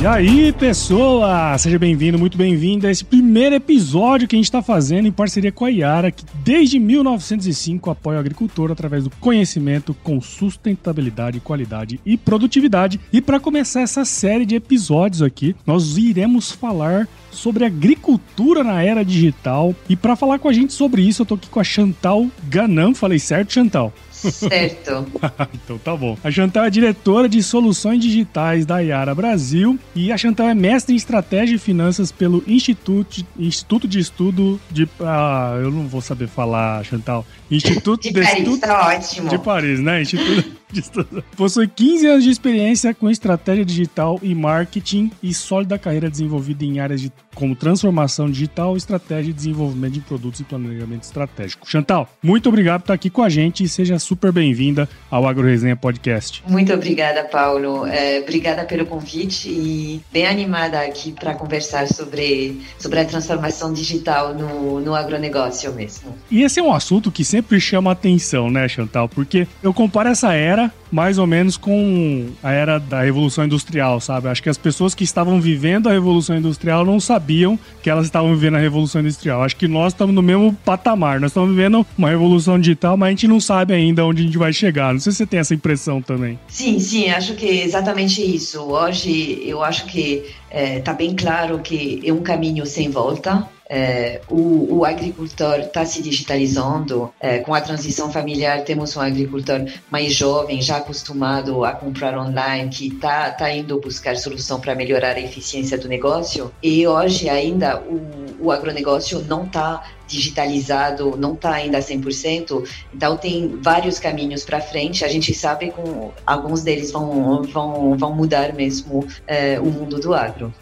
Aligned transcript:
E 0.00 0.06
aí, 0.06 0.50
pessoa! 0.52 1.58
Seja 1.58 1.78
bem-vindo, 1.78 2.18
muito 2.18 2.38
bem-vindo 2.38 2.86
a 2.86 2.90
esse 2.90 3.04
primeiro 3.04 3.54
episódio 3.54 4.26
que 4.26 4.34
a 4.34 4.38
gente 4.38 4.46
está 4.46 4.62
fazendo 4.62 5.06
em 5.06 5.12
parceria 5.12 5.52
com 5.52 5.66
a 5.66 5.70
Iara, 5.70 6.10
que 6.10 6.24
desde 6.42 6.78
1905 6.78 7.90
apoia 7.90 8.16
o 8.16 8.20
agricultor 8.20 8.72
através 8.72 9.04
do 9.04 9.10
conhecimento 9.10 9.92
com 10.02 10.18
sustentabilidade, 10.18 11.38
qualidade 11.40 12.00
e 12.06 12.16
produtividade. 12.16 12.98
E 13.12 13.20
para 13.20 13.38
começar 13.38 13.82
essa 13.82 14.02
série 14.06 14.46
de 14.46 14.54
episódios 14.54 15.20
aqui, 15.20 15.54
nós 15.66 15.98
iremos 15.98 16.50
falar 16.50 17.06
sobre 17.30 17.66
agricultura 17.66 18.64
na 18.64 18.82
era 18.82 19.04
digital. 19.04 19.74
E 19.86 19.96
para 19.96 20.16
falar 20.16 20.38
com 20.38 20.48
a 20.48 20.52
gente 20.54 20.72
sobre 20.72 21.02
isso, 21.02 21.20
eu 21.20 21.26
tô 21.26 21.34
aqui 21.34 21.50
com 21.50 21.60
a 21.60 21.64
Chantal 21.64 22.26
Ganam. 22.48 22.94
Falei 22.94 23.18
certo, 23.18 23.52
Chantal? 23.52 23.92
Certo. 24.20 25.06
então 25.54 25.78
tá 25.78 25.96
bom. 25.96 26.16
A 26.22 26.30
Chantal 26.30 26.64
é 26.64 26.70
diretora 26.70 27.28
de 27.28 27.42
soluções 27.42 28.00
digitais 28.00 28.66
da 28.66 28.80
Iara 28.80 29.14
Brasil 29.14 29.78
e 29.94 30.12
a 30.12 30.18
Chantal 30.18 30.48
é 30.48 30.54
mestre 30.54 30.94
em 30.94 30.96
estratégia 30.96 31.54
e 31.54 31.58
finanças 31.58 32.12
pelo 32.12 32.42
Instituto, 32.46 33.24
Instituto 33.38 33.88
de 33.88 33.98
Estudo 33.98 34.60
de. 34.70 34.88
Ah, 35.00 35.56
eu 35.60 35.70
não 35.70 35.86
vou 35.86 36.00
saber 36.00 36.28
falar, 36.28 36.84
Chantal. 36.84 37.24
Instituto 37.50 38.02
de, 38.02 38.12
de 38.12 38.20
Paris, 38.20 38.38
Estudo 38.38 38.60
tá 38.60 38.88
ótimo. 38.88 39.28
De 39.28 39.38
Paris, 39.38 39.80
né? 39.80 40.02
Instituto. 40.02 40.59
Possui 41.36 41.68
15 41.68 42.06
anos 42.06 42.24
de 42.24 42.30
experiência 42.30 42.94
com 42.94 43.10
estratégia 43.10 43.64
digital 43.64 44.18
e 44.22 44.34
marketing 44.34 45.10
e 45.22 45.34
sólida 45.34 45.78
carreira 45.78 46.08
desenvolvida 46.08 46.64
em 46.64 46.80
áreas 46.80 47.00
de, 47.00 47.12
como 47.34 47.54
transformação 47.54 48.30
digital, 48.30 48.76
estratégia 48.76 49.30
e 49.30 49.34
desenvolvimento 49.34 49.94
de 49.94 50.00
produtos 50.00 50.40
e 50.40 50.44
planejamento 50.44 51.02
estratégico. 51.02 51.68
Chantal, 51.68 52.08
muito 52.22 52.48
obrigado 52.48 52.80
por 52.80 52.84
estar 52.84 52.94
aqui 52.94 53.10
com 53.10 53.22
a 53.22 53.28
gente 53.28 53.64
e 53.64 53.68
seja 53.68 53.98
super 53.98 54.32
bem-vinda 54.32 54.88
ao 55.10 55.26
AgroResenha 55.26 55.76
Podcast. 55.76 56.42
Muito 56.46 56.72
obrigada, 56.72 57.24
Paulo. 57.24 57.86
É, 57.86 58.20
obrigada 58.20 58.64
pelo 58.64 58.86
convite 58.86 59.48
e 59.48 60.00
bem 60.12 60.26
animada 60.26 60.80
aqui 60.80 61.12
para 61.12 61.34
conversar 61.34 61.86
sobre, 61.88 62.60
sobre 62.78 63.00
a 63.00 63.04
transformação 63.04 63.72
digital 63.72 64.34
no, 64.34 64.80
no 64.80 64.94
agronegócio 64.94 65.72
mesmo. 65.72 66.14
E 66.30 66.42
esse 66.42 66.60
é 66.60 66.62
um 66.62 66.72
assunto 66.72 67.10
que 67.10 67.24
sempre 67.24 67.40
sempre 67.50 67.60
chama 67.60 67.90
atenção, 67.92 68.50
né, 68.50 68.68
Chantal? 68.68 69.08
Porque 69.08 69.48
eu 69.62 69.72
comparo 69.72 70.10
essa 70.10 70.34
era 70.34 70.59
mais 70.90 71.18
ou 71.18 71.26
menos 71.26 71.56
com 71.56 72.26
a 72.42 72.50
era 72.50 72.78
da 72.78 73.02
Revolução 73.02 73.44
Industrial, 73.44 74.00
sabe? 74.00 74.28
Acho 74.28 74.42
que 74.42 74.48
as 74.48 74.58
pessoas 74.58 74.94
que 74.94 75.04
estavam 75.04 75.40
vivendo 75.40 75.88
a 75.88 75.92
Revolução 75.92 76.36
Industrial 76.36 76.84
não 76.84 76.98
sabiam 76.98 77.58
que 77.82 77.88
elas 77.88 78.06
estavam 78.06 78.34
vivendo 78.34 78.56
a 78.56 78.58
Revolução 78.58 79.00
Industrial. 79.00 79.42
Acho 79.42 79.56
que 79.56 79.68
nós 79.68 79.92
estamos 79.92 80.14
no 80.14 80.22
mesmo 80.22 80.52
patamar. 80.64 81.20
Nós 81.20 81.30
estamos 81.30 81.50
vivendo 81.50 81.86
uma 81.96 82.10
revolução 82.10 82.58
digital, 82.58 82.96
mas 82.96 83.08
a 83.08 83.10
gente 83.10 83.28
não 83.28 83.40
sabe 83.40 83.72
ainda 83.72 84.04
onde 84.04 84.22
a 84.22 84.24
gente 84.24 84.38
vai 84.38 84.52
chegar. 84.52 84.92
Não 84.92 85.00
sei 85.00 85.12
se 85.12 85.18
você 85.18 85.26
tem 85.26 85.40
essa 85.40 85.54
impressão 85.54 86.02
também. 86.02 86.38
Sim, 86.48 86.78
sim, 86.80 87.08
acho 87.10 87.34
que 87.34 87.46
é 87.46 87.64
exatamente 87.64 88.22
isso. 88.22 88.60
Hoje 88.62 89.40
eu 89.44 89.62
acho 89.62 89.86
que 89.86 90.24
está 90.50 90.92
eh, 90.92 90.94
é, 90.94 90.96
bem 90.96 91.14
claro 91.14 91.60
que 91.60 92.00
é 92.04 92.12
um 92.12 92.22
caminho 92.22 92.66
sem 92.66 92.90
volta. 92.90 93.48
É, 93.72 94.20
o, 94.28 94.78
o, 94.78 94.84
agricultor 94.84 95.60
está 95.60 95.84
se 95.84 96.02
digitalizando. 96.02 97.14
É, 97.20 97.38
com 97.38 97.54
a 97.54 97.60
transição 97.60 98.10
familiar, 98.10 98.64
temos 98.64 98.96
um 98.96 99.00
agricultor 99.00 99.64
mais 99.88 100.12
jovem, 100.12 100.60
já 100.60 100.78
acostumado 100.78 101.64
a 101.64 101.70
comprar 101.70 102.18
online, 102.18 102.68
que 102.68 102.88
está 102.88 103.30
tá 103.30 103.48
indo 103.48 103.78
buscar 103.78 104.16
solução 104.16 104.58
para 104.60 104.74
melhorar 104.74 105.14
a 105.14 105.20
eficiência 105.20 105.78
do 105.78 105.86
negócio. 105.86 106.52
E 106.60 106.84
hoje 106.84 107.28
ainda 107.28 107.80
o, 107.80 108.46
o 108.46 108.50
agronegócio 108.50 109.24
não 109.28 109.44
está 109.44 109.84
digitalizado, 110.08 111.16
não 111.16 111.34
está 111.34 111.52
ainda 111.52 111.78
100%, 111.78 112.68
então 112.92 113.16
tem 113.16 113.56
vários 113.62 114.00
caminhos 114.00 114.42
para 114.42 114.60
frente. 114.60 115.04
A 115.04 115.08
gente 115.08 115.32
sabe 115.32 115.70
que 115.70 115.80
alguns 116.26 116.64
deles 116.64 116.90
vão, 116.90 117.44
vão, 117.44 117.96
vão 117.96 118.12
mudar 118.12 118.52
mesmo 118.52 119.06
é, 119.28 119.60
o 119.60 119.66
mundo 119.66 120.00
do 120.00 120.12
agro. 120.12 120.52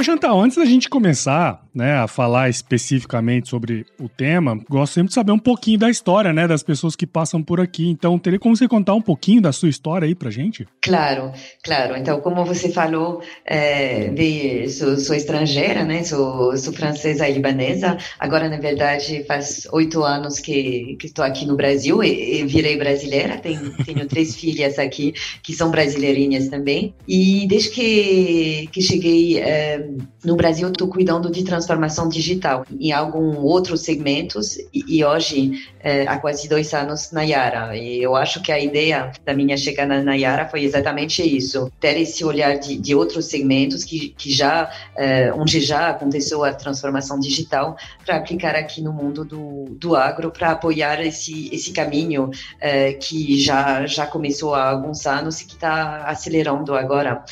O 0.00 0.04
Chantal, 0.04 0.40
antes 0.40 0.56
da 0.56 0.64
gente 0.64 0.88
começar 0.88 1.62
né, 1.74 1.94
a 1.98 2.08
falar 2.08 2.48
especificamente 2.48 3.48
sobre 3.48 3.86
o 3.98 4.08
tema, 4.08 4.58
gosto 4.68 4.94
sempre 4.94 5.08
de 5.08 5.14
saber 5.14 5.32
um 5.32 5.38
pouquinho 5.38 5.78
da 5.78 5.90
história, 5.90 6.32
né, 6.32 6.48
das 6.48 6.62
pessoas 6.62 6.96
que 6.96 7.06
passam 7.06 7.42
por 7.42 7.60
aqui. 7.60 7.88
Então, 7.88 8.18
teria 8.18 8.38
como 8.38 8.56
você 8.56 8.66
contar 8.66 8.94
um 8.94 9.02
pouquinho 9.02 9.40
da 9.40 9.52
sua 9.52 9.68
história 9.68 10.06
aí 10.06 10.14
pra 10.14 10.30
gente? 10.30 10.66
Claro, 10.82 11.32
claro. 11.62 11.96
Então, 11.96 12.20
como 12.20 12.44
você 12.44 12.70
falou, 12.70 13.22
é, 13.44 14.08
de, 14.08 14.68
sou, 14.70 14.96
sou, 14.96 15.14
estrangeira, 15.14 15.84
né, 15.84 16.02
sou, 16.02 16.56
sou 16.56 16.72
francesa 16.72 17.28
e 17.28 17.34
libanesa. 17.34 17.96
Agora, 18.18 18.48
na 18.48 18.58
verdade, 18.58 19.24
faz 19.24 19.68
oito 19.72 20.02
anos 20.02 20.38
que, 20.38 20.96
estou 21.04 21.24
aqui 21.24 21.44
no 21.46 21.56
Brasil 21.56 22.02
e, 22.02 22.40
e 22.40 22.46
virei 22.46 22.76
brasileira. 22.76 23.36
Tenho, 23.36 23.72
tenho 23.84 24.06
três 24.06 24.34
filhas 24.40 24.78
aqui 24.78 25.12
que 25.42 25.52
são 25.52 25.70
brasileirinhas 25.70 26.48
também. 26.48 26.94
E 27.06 27.46
desde 27.46 27.70
que, 27.70 28.68
que 28.72 28.80
cheguei 28.80 29.38
é, 29.38 29.89
no 30.24 30.36
Brasil, 30.36 30.68
estou 30.68 30.88
cuidando 30.88 31.30
de 31.30 31.44
transformação 31.44 32.08
digital 32.08 32.64
em 32.78 32.92
alguns 32.92 33.36
outros 33.38 33.82
segmentos 33.82 34.56
e, 34.72 34.98
e 34.98 35.04
hoje, 35.04 35.52
é, 35.80 36.06
há 36.06 36.18
quase 36.18 36.48
dois 36.48 36.72
anos, 36.74 37.10
na 37.12 37.22
Yara. 37.22 37.76
E 37.76 38.02
eu 38.02 38.14
acho 38.16 38.42
que 38.42 38.52
a 38.52 38.58
ideia 38.58 39.12
da 39.24 39.34
minha 39.34 39.56
chegada 39.56 40.02
na 40.02 40.14
Yara 40.14 40.48
foi 40.48 40.62
exatamente 40.62 41.22
isso: 41.22 41.70
ter 41.80 41.98
esse 41.98 42.24
olhar 42.24 42.58
de, 42.58 42.76
de 42.76 42.94
outros 42.94 43.26
segmentos 43.26 43.84
que, 43.84 44.10
que 44.10 44.32
já, 44.32 44.70
é, 44.96 45.32
onde 45.32 45.60
já 45.60 45.90
aconteceu 45.90 46.44
a 46.44 46.52
transformação 46.52 47.18
digital, 47.18 47.76
para 48.04 48.16
aplicar 48.16 48.54
aqui 48.54 48.82
no 48.82 48.92
mundo 48.92 49.24
do, 49.24 49.64
do 49.70 49.96
agro, 49.96 50.30
para 50.30 50.50
apoiar 50.50 51.00
esse, 51.04 51.48
esse 51.54 51.72
caminho 51.72 52.30
é, 52.60 52.92
que 52.92 53.38
já, 53.40 53.86
já 53.86 54.06
começou 54.06 54.54
há 54.54 54.68
alguns 54.68 55.06
anos 55.06 55.40
e 55.40 55.46
que 55.46 55.54
está 55.54 56.04
acelerando 56.04 56.74
agora 56.74 57.24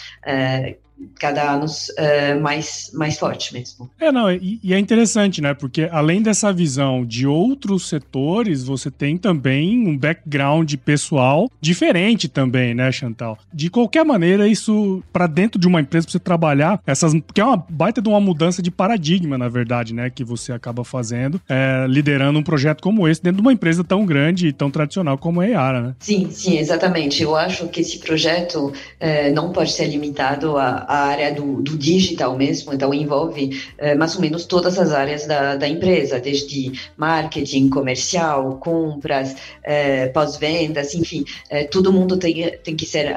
cada 1.19 1.53
ano 1.53 1.67
uh, 1.67 2.41
mais, 2.41 2.91
mais 2.95 3.19
forte 3.19 3.53
mesmo. 3.53 3.91
É, 4.01 4.11
não, 4.11 4.31
e, 4.31 4.61
e, 4.63 4.75
é 4.75 4.79
interessante, 4.79 5.41
né? 5.41 5.55
Porque 5.55 5.89
além 5.91 6.23
dessa 6.23 6.53
visão 6.53 7.05
de 7.05 7.27
outros 7.27 7.89
setores, 7.89 8.65
você 8.65 8.91
tem 8.91 9.17
também 9.17 9.87
um 9.87 9.97
background 9.97 10.73
pessoal 10.85 11.51
diferente 11.61 12.29
também, 12.29 12.75
né, 12.75 12.91
Chantal? 12.93 13.39
De 13.53 13.71
qualquer 13.71 14.05
maneira, 14.05 14.47
isso, 14.47 15.03
para 15.13 15.27
dentro 15.27 15.61
de 15.61 15.67
uma 15.67 15.81
empresa, 15.81 16.07
pra 16.07 16.13
você 16.13 16.19
trabalhar, 16.19 16.81
essas, 16.87 17.13
que 17.35 17.41
é 17.41 17.45
uma 17.45 17.65
baita 17.69 18.01
de 18.01 18.09
uma 18.09 18.21
mudança 18.21 18.63
de 18.63 18.71
paradigma, 18.71 19.37
na 19.37 19.49
verdade, 19.49 19.95
né? 19.95 20.11
Que 20.11 20.25
você 20.25 20.53
acaba 20.53 20.85
fazendo, 20.85 21.41
é, 21.49 21.87
liderando 21.89 22.39
um 22.39 22.43
projeto 22.43 22.83
como 22.83 23.09
esse 23.09 23.23
dentro 23.23 23.37
de 23.37 23.43
uma 23.43 23.53
empresa 23.53 23.83
tão 23.83 24.05
grande 24.07 24.49
e 24.49 24.53
tão 24.53 24.71
tradicional 24.71 25.19
como 25.19 25.43
é 25.43 25.49
a 25.49 25.51
Yara, 25.51 25.81
né? 25.81 25.95
Sim, 25.99 26.31
sim, 26.31 26.59
exatamente. 26.59 27.23
Eu 27.23 27.37
acho 27.37 27.69
que 27.69 27.81
esse 27.81 27.99
projeto 27.99 28.73
é, 29.01 29.31
não 29.31 29.53
pode 29.53 29.73
ser 29.73 29.87
limitado 29.87 30.57
a 30.57 30.88
a 30.89 31.01
área 31.01 31.31
do, 31.35 31.61
do 31.61 31.77
digital 31.77 32.35
mesmo, 32.35 32.73
então 32.73 32.95
envolve 32.95 33.63
eh, 33.77 33.95
mais 33.95 34.15
ou 34.15 34.23
menos 34.23 34.47
todas 34.47 34.79
as 34.79 34.91
áreas 34.91 35.27
da, 35.27 35.55
da 35.55 35.69
empresa, 35.69 36.19
desde 36.19 36.73
marketing, 36.97 37.69
comercial, 37.69 38.57
compras, 38.57 39.37
eh, 39.63 40.07
pós-vendas, 40.07 40.95
enfim, 40.95 41.27
eh, 41.51 41.65
todo 41.65 41.93
mundo 41.93 42.17
tem, 42.17 42.57
tem 42.65 42.75
que 42.75 42.87
ser 42.87 43.15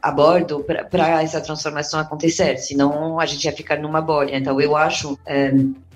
a 0.00 0.10
bordo 0.10 0.64
para 0.90 1.22
essa 1.22 1.40
transformação 1.42 2.00
acontecer, 2.00 2.56
senão 2.56 3.20
a 3.20 3.26
gente 3.26 3.44
ia 3.44 3.52
ficar 3.52 3.76
numa 3.76 4.00
bolha. 4.00 4.34
Então 4.34 4.58
eu 4.58 4.74
acho 4.74 5.18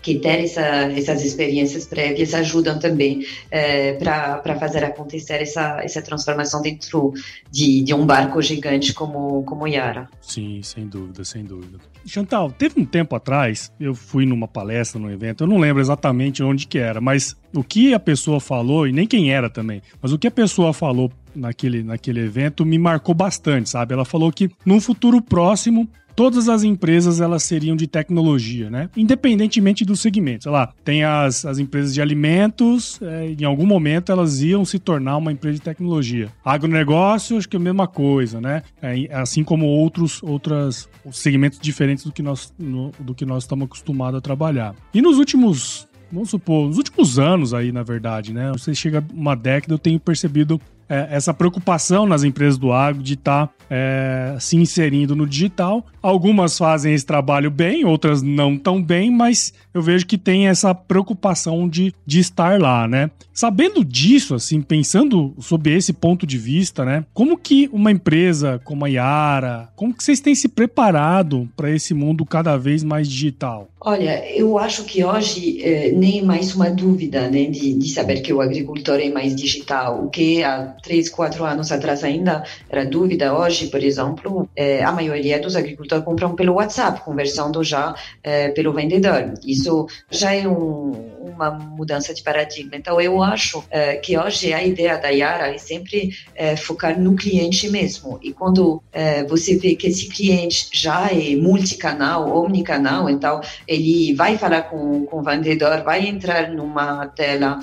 que 0.06 0.21
ter 0.21 0.44
essa, 0.44 0.65
essas 0.93 1.25
experiências 1.25 1.84
prévias 1.84 2.33
ajudam 2.33 2.78
também 2.78 3.27
é, 3.50 3.94
para 3.94 4.56
fazer 4.56 4.84
acontecer 4.84 5.43
essa, 5.43 5.81
essa 5.83 6.00
transformação 6.00 6.62
dentro 6.62 7.12
de, 7.50 7.83
de 7.83 7.93
um 7.93 8.06
barco 8.06 8.41
gigante 8.41 8.95
como, 8.95 9.43
como 9.43 9.66
Yara. 9.66 10.09
Sim, 10.21 10.61
sem 10.62 10.87
dúvida, 10.87 11.25
sem 11.25 11.45
dúvida. 11.45 11.78
Chantal, 12.06 12.53
teve 12.53 12.81
um 12.81 12.84
tempo 12.84 13.16
atrás, 13.16 13.72
eu 13.81 13.97
fui 13.97 14.25
numa 14.25 14.47
palestra, 14.47 15.01
num 15.01 15.10
evento, 15.10 15.42
eu 15.42 15.48
não 15.48 15.59
lembro 15.59 15.83
exatamente 15.83 16.41
onde 16.41 16.69
que 16.69 16.78
era, 16.78 17.01
mas 17.01 17.36
o 17.53 17.65
que 17.65 17.92
a 17.92 17.98
pessoa 17.98 18.39
falou, 18.39 18.86
e 18.86 18.92
nem 18.92 19.09
quem 19.09 19.33
era 19.33 19.51
também, 19.51 19.83
mas 20.01 20.13
o 20.13 20.19
que 20.19 20.28
a 20.28 20.31
pessoa 20.31 20.72
falou 20.72 21.10
naquele, 21.34 21.83
naquele 21.83 22.21
evento 22.21 22.65
me 22.65 22.78
marcou 22.78 23.13
bastante, 23.13 23.69
sabe? 23.69 23.92
Ela 23.92 24.04
falou 24.04 24.31
que 24.31 24.48
num 24.65 24.81
futuro 24.81 25.21
próximo 25.21 25.89
todas 26.16 26.48
as 26.48 26.65
empresas 26.65 27.21
elas 27.21 27.42
seriam 27.42 27.77
de 27.77 27.86
tecnologia, 27.86 28.71
né? 28.71 28.89
Independentemente 28.97 29.84
do 29.84 29.95
segmento. 29.95 30.45
Sei 30.45 30.53
lá, 30.53 30.72
tem 30.83 31.04
as, 31.04 31.45
as 31.45 31.59
empresas 31.59 31.92
de 31.92 32.01
alimentos, 32.01 32.98
é, 33.03 33.34
em 33.39 33.45
algum 33.45 33.66
momento 33.66 34.10
elas 34.10 34.41
iam 34.41 34.65
se 34.65 34.78
tornar 34.78 35.18
uma 35.18 35.30
empresa 35.30 35.57
de 35.57 35.63
tecnologia. 35.63 36.28
Agronegócio, 36.42 37.36
acho 37.36 37.48
que 37.48 37.57
é 37.57 37.60
a 37.60 37.63
mesma 37.63 37.86
coisa, 37.86 38.41
né? 38.41 38.63
É, 38.80 39.09
assim 39.13 39.45
como 39.45 39.66
outros 39.66 40.22
outras 40.22 40.89
segmentos 41.13 41.59
diferentes 41.60 42.04
do 42.04 42.13
que 42.13 42.22
nós, 42.22 42.53
no, 42.59 42.91
do 42.98 43.15
que 43.15 43.27
nós 43.27 43.45
estamos 43.45 43.66
acostumados 43.66 44.19
a 44.19 44.21
trabalhar. 44.21 44.74
E 44.95 45.03
nos 45.03 45.19
últimos 45.19 45.86
vamos 46.10 46.30
supor, 46.30 46.69
nos 46.69 46.78
últimos 46.78 47.19
anos 47.19 47.53
aí, 47.53 47.72
na 47.72 47.83
verdade, 47.83 48.33
né? 48.33 48.51
Você 48.53 48.74
chega 48.74 49.04
uma 49.12 49.34
década, 49.34 49.74
eu 49.74 49.78
tenho 49.78 50.01
percebido 50.01 50.60
é, 50.88 51.09
essa 51.10 51.34
preocupação 51.34 52.06
nas 52.06 52.22
empresas 52.22 52.59
do 52.59 52.72
agro 52.72 53.03
de 53.03 53.15
estar 53.15 53.47
tá, 53.47 53.53
é, 53.68 54.36
se 54.38 54.56
inserindo 54.56 55.16
no 55.16 55.27
digital. 55.27 55.84
Algumas 56.00 56.56
fazem 56.56 56.94
esse 56.94 57.04
trabalho 57.04 57.50
bem, 57.50 57.84
outras 57.84 58.22
não 58.22 58.56
tão 58.56 58.83
bem, 58.83 59.10
mas 59.10 59.53
eu 59.74 59.83
vejo 59.83 60.06
que 60.06 60.18
tem 60.18 60.48
essa 60.48 60.74
preocupação 60.74 61.68
de, 61.68 61.92
de 62.06 62.21
estar 62.21 62.60
lá, 62.60 62.86
né? 62.86 63.10
Sabendo 63.36 63.84
disso, 63.84 64.34
assim, 64.34 64.62
pensando 64.62 65.34
sob 65.38 65.71
esse 65.71 65.92
ponto 65.92 66.27
de 66.27 66.38
vista, 66.38 66.86
né? 66.86 67.04
Como 67.12 67.36
que 67.36 67.68
uma 67.71 67.92
empresa 67.92 68.59
como 68.65 68.86
a 68.86 68.88
Yara, 68.88 69.68
como 69.77 69.92
que 69.92 70.03
vocês 70.03 70.21
têm 70.21 70.34
se 70.34 70.48
preparado 70.48 71.47
para 71.54 71.71
esse 71.71 71.92
mundo 71.92 72.24
cada 72.24 72.56
vez 72.56 72.83
mais 72.83 73.06
digital? 73.06 73.68
Olha, 73.78 74.27
eu 74.34 74.59
acho 74.59 74.84
que 74.84 75.04
hoje 75.04 75.62
eh, 75.62 75.92
nem 75.92 76.24
mais 76.24 76.54
uma 76.54 76.71
dúvida 76.71 77.30
né, 77.30 77.44
de, 77.44 77.74
de, 77.74 77.88
saber 77.91 78.21
que 78.22 78.33
o 78.33 78.41
agricultor 78.41 78.98
é 78.98 79.10
mais 79.10 79.36
digital. 79.36 80.03
O 80.03 80.09
que 80.09 80.42
há 80.42 80.74
três, 80.83 81.10
quatro 81.10 81.44
anos 81.44 81.71
atrás 81.71 82.03
ainda 82.03 82.42
era 82.71 82.86
dúvida, 82.86 83.38
hoje, 83.38 83.68
por 83.68 83.84
exemplo, 83.84 84.48
eh, 84.56 84.83
a 84.83 84.91
maioria 84.91 85.38
dos 85.38 85.54
agricultores 85.54 86.04
compram 86.04 86.34
pelo 86.34 86.54
WhatsApp, 86.54 87.03
conversando 87.03 87.62
já 87.62 87.94
eh, 88.24 88.48
pelo 88.48 88.72
vendedor. 88.72 89.34
Isso 89.47 89.86
já 90.10 90.34
é 90.34 90.48
um, 90.48 90.91
uma 91.21 91.50
mudança 91.50 92.15
de 92.15 92.22
paradigma. 92.22 92.77
Então, 92.77 92.98
eu 92.98 93.22
acho 93.27 93.65
eh, 93.71 93.97
que 93.97 94.19
hoje 94.19 94.53
a 94.53 94.63
ideia 94.63 94.97
da 94.99 95.09
Yara 95.09 95.55
é 95.55 95.59
sempre 95.59 96.11
eh, 96.34 96.57
focar 96.57 96.99
no 96.99 97.15
cliente 97.15 97.69
mesmo. 97.69 98.19
E 98.23 98.33
quando 98.33 98.83
eh, 98.93 99.25
você 99.25 99.57
vê 99.57 99.75
que 99.75 99.89
esse 99.89 100.09
cliente 100.09 100.69
já 100.73 101.09
é 101.11 101.37
multicanal, 101.37 102.37
omnicanal, 102.37 103.09
então 103.09 103.41
ele 103.67 104.15
vai 104.15 104.37
falar 104.39 104.63
com, 104.63 105.07
com 105.07 105.19
o 105.19 105.23
vendedor, 105.23 105.83
vai 105.83 106.07
entrar 106.07 106.51
numa 106.51 107.07
tela 107.09 107.59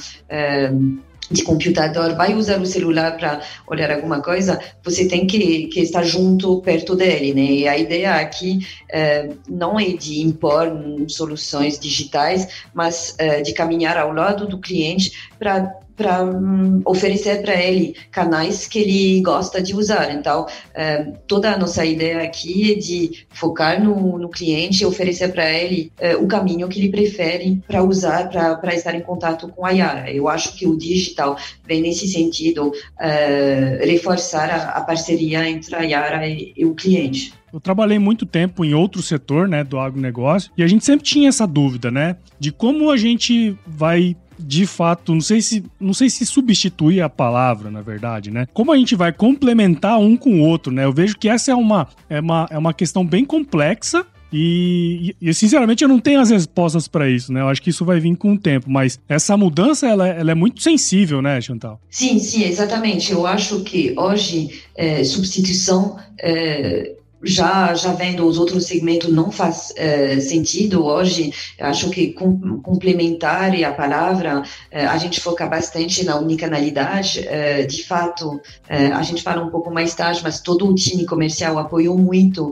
de 1.31 1.43
computador, 1.43 2.15
vai 2.15 2.33
usar 2.33 2.59
o 2.59 2.65
celular 2.65 3.17
para 3.17 3.41
olhar 3.67 3.91
alguma 3.91 4.21
coisa, 4.21 4.59
você 4.83 5.07
tem 5.07 5.25
que, 5.25 5.67
que 5.67 5.79
estar 5.81 6.03
junto, 6.03 6.61
perto 6.61 6.95
dele, 6.95 7.33
né? 7.33 7.41
E 7.41 7.67
a 7.67 7.77
ideia 7.77 8.15
aqui 8.15 8.59
é, 8.89 9.29
não 9.47 9.79
é 9.79 9.85
de 9.85 10.21
impor 10.21 10.71
soluções 11.07 11.79
digitais, 11.79 12.47
mas 12.73 13.15
é, 13.17 13.41
de 13.41 13.53
caminhar 13.53 13.97
ao 13.97 14.13
lado 14.13 14.47
do 14.47 14.59
cliente 14.59 15.29
para 15.39 15.73
para 15.95 16.24
um, 16.24 16.81
oferecer 16.86 17.42
para 17.42 17.56
ele 17.56 17.95
canais 18.12 18.68
que 18.68 18.80
ele 18.80 19.22
gosta 19.22 19.62
de 19.62 19.75
usar. 19.75 20.13
Então, 20.13 20.45
é, 20.74 21.04
toda 21.28 21.51
a 21.51 21.57
nossa 21.57 21.86
ideia 21.86 22.24
aqui 22.24 22.74
é 22.74 22.75
de 22.75 23.25
focar 23.30 23.84
no, 23.84 24.18
no 24.18 24.30
cliente 24.30 24.84
e 24.84 24.86
oferecer 24.86 25.31
para 25.31 25.51
ele 25.51 25.92
é, 26.00 26.16
o 26.16 26.28
caminho 26.28 26.68
que 26.68 26.80
ele 26.80 26.90
prefere 26.90 27.62
para 27.68 27.84
usar, 27.84 28.30
para 28.30 28.74
estar 28.74 28.95
em 28.95 29.01
contato 29.01 29.48
com 29.50 29.66
a 29.66 29.72
Yara. 29.72 30.12
Eu 30.12 30.28
acho 30.28 30.56
que 30.56 30.68
o 30.68 30.78
digital 30.78 31.38
vem 31.66 31.81
nesse 31.81 32.07
sentido 32.07 32.72
é, 33.00 33.80
reforçar 33.86 34.50
a, 34.50 34.69
a, 34.78 34.81
parceria 34.81 35.48
entre 35.48 35.75
a 35.75 35.81
Yara 35.81 36.28
e, 36.28 36.54
e 36.56 36.66
o 36.66 36.74
cliente. 36.74 37.34
Eu 37.54 37.60
trabalhei 37.60 38.00
muito 38.00 38.25
tempo 38.25 38.66
em 38.66 38.74
outro 38.74 39.00
setor, 39.04 39.48
né, 39.48 39.63
do 39.63 39.80
agronegócio, 39.80 40.51
e 40.57 40.63
a 40.63 40.68
gente 40.68 40.84
sempre 40.84 41.06
tinha 41.06 41.30
essa 41.30 41.45
dúvida, 41.45 41.92
né, 41.92 42.16
de 42.40 42.51
como 42.51 42.90
a 42.90 42.98
gente 42.98 43.56
vai 43.68 44.16
de 44.39 44.65
fato, 44.65 45.13
não 45.13 45.21
sei 45.21 45.41
se 45.41 45.63
não 45.80 45.94
sei 45.94 46.09
se 46.09 46.25
substitui 46.25 47.01
a 47.01 47.09
palavra, 47.09 47.69
na 47.69 47.81
verdade, 47.81 48.31
né? 48.31 48.47
Como 48.53 48.71
a 48.71 48.77
gente 48.77 48.95
vai 48.95 49.12
complementar 49.12 50.00
um 50.00 50.15
com 50.15 50.41
o 50.41 50.41
outro, 50.41 50.71
né? 50.71 50.85
Eu 50.85 50.94
vejo 50.94 51.18
que 51.18 51.30
essa 51.30 51.51
é 51.51 51.56
uma, 51.56 51.88
é 52.09 52.19
uma, 52.19 52.47
é 52.50 52.57
uma 52.57 52.74
questão 52.74 53.06
bem 53.06 53.25
complexa 53.25 54.06
e, 54.35 55.15
e, 55.21 55.31
sinceramente 55.31 55.83
eu 55.83 55.88
não 55.88 56.00
tenho 56.00 56.19
as 56.19 56.31
respostas 56.31 56.88
para 56.88 57.07
isso, 57.07 57.31
né? 57.31 57.41
Eu 57.41 57.50
acho 57.50 57.62
que 57.62 57.69
isso 57.69 57.85
vai 57.85 58.00
vir 58.00 58.15
com 58.15 58.33
o 58.33 58.38
tempo, 58.38 58.65
mas 58.68 59.00
essa 59.07 59.38
mudança 59.38 59.88
ela, 59.88 60.07
ela 60.07 60.31
é 60.31 60.35
muito 60.35 60.63
sensível, 60.63 61.21
né, 61.21 61.39
Chantal? 61.39 61.80
Sim, 61.88 62.18
sim, 62.18 62.44
exatamente. 62.44 63.12
Eu 63.12 63.27
acho 63.27 63.62
que 63.62 63.94
hoje 63.95 64.63
é, 64.75 65.03
substituição 65.03 65.97
é 66.19 66.95
já 67.23 67.73
já 67.73 67.93
vendo 67.93 68.25
os 68.27 68.37
outros 68.37 68.65
segmentos 68.65 69.09
não 69.11 69.31
faz 69.31 69.73
é, 69.75 70.19
sentido 70.19 70.85
hoje 70.85 71.33
acho 71.59 71.89
que 71.89 72.13
com, 72.13 72.59
complementar 72.61 73.53
a 73.63 73.71
palavra 73.71 74.43
é, 74.69 74.85
a 74.85 74.97
gente 74.97 75.21
foca 75.21 75.45
bastante 75.45 76.03
na 76.03 76.17
unicanalidade 76.17 77.25
é, 77.27 77.63
de 77.63 77.83
fato 77.83 78.41
a 78.69 79.03
gente 79.03 79.21
fala 79.21 79.43
um 79.43 79.49
pouco 79.49 79.71
mais 79.71 79.93
tarde 79.93 80.21
mas 80.23 80.41
todo 80.41 80.67
o 80.67 80.75
time 80.75 81.05
comercial 81.05 81.57
apoiou 81.57 81.97
muito 81.97 82.51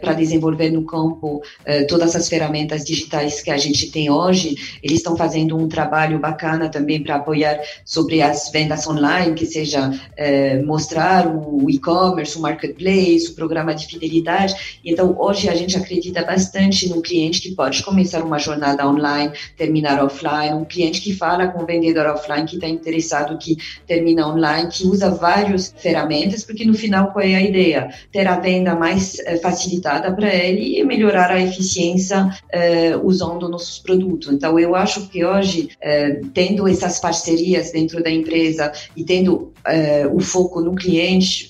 para 0.00 0.14
desenvolver 0.14 0.70
no 0.70 0.84
campo 0.84 1.42
todas 1.88 2.16
as 2.16 2.28
ferramentas 2.28 2.84
digitais 2.84 3.42
que 3.42 3.50
a 3.50 3.58
gente 3.58 3.90
tem 3.90 4.10
hoje. 4.10 4.56
Eles 4.82 4.98
estão 4.98 5.16
fazendo 5.16 5.56
um 5.56 5.68
trabalho 5.68 6.18
bacana 6.18 6.68
também 6.68 7.02
para 7.02 7.16
apoiar 7.16 7.60
sobre 7.84 8.22
as 8.22 8.50
vendas 8.50 8.86
online 8.86 9.34
que 9.34 9.46
seja 9.46 9.90
mostrar 10.64 11.26
o 11.26 11.68
e-commerce 11.68 12.38
o 12.38 12.40
marketplace 12.40 13.28
o 13.30 13.34
programa 13.34 13.74
de 13.74 13.86
fidelidade 14.08 14.78
então, 14.84 15.14
hoje 15.18 15.48
a 15.48 15.54
gente 15.54 15.76
acredita 15.76 16.24
bastante 16.24 16.88
no 16.88 17.02
cliente 17.02 17.40
que 17.40 17.54
pode 17.54 17.82
começar 17.82 18.22
uma 18.22 18.38
jornada 18.38 18.86
online, 18.88 19.32
terminar 19.56 20.02
offline, 20.02 20.54
um 20.54 20.64
cliente 20.64 21.00
que 21.00 21.14
fala 21.14 21.48
com 21.48 21.62
o 21.62 21.66
vendedor 21.66 22.06
offline 22.06 22.46
que 22.46 22.56
está 22.56 22.68
interessado 22.68 23.36
que 23.38 23.56
termina 23.86 24.28
online, 24.28 24.68
que 24.70 24.86
usa 24.86 25.10
várias 25.10 25.74
ferramentas, 25.76 26.44
porque 26.44 26.64
no 26.64 26.74
final 26.74 27.12
qual 27.12 27.24
é 27.24 27.34
a 27.34 27.42
ideia? 27.42 27.90
Ter 28.12 28.26
a 28.26 28.38
venda 28.38 28.74
mais 28.74 29.18
eh, 29.20 29.36
facilitada 29.38 30.12
para 30.12 30.34
ele 30.34 30.78
e 30.78 30.84
melhorar 30.84 31.30
a 31.30 31.40
eficiência 31.40 32.28
eh, 32.50 32.96
usando 33.02 33.48
nossos 33.48 33.78
produtos. 33.78 34.32
Então, 34.32 34.58
eu 34.58 34.74
acho 34.74 35.08
que 35.08 35.24
hoje, 35.24 35.70
eh, 35.80 36.20
tendo 36.32 36.66
essas 36.68 36.98
parcerias 36.98 37.70
dentro 37.72 38.02
da 38.02 38.10
empresa 38.10 38.72
e 38.96 39.04
tendo 39.04 39.52
o 40.12 40.20
foco 40.20 40.62
no 40.62 40.74
cliente, 40.74 41.46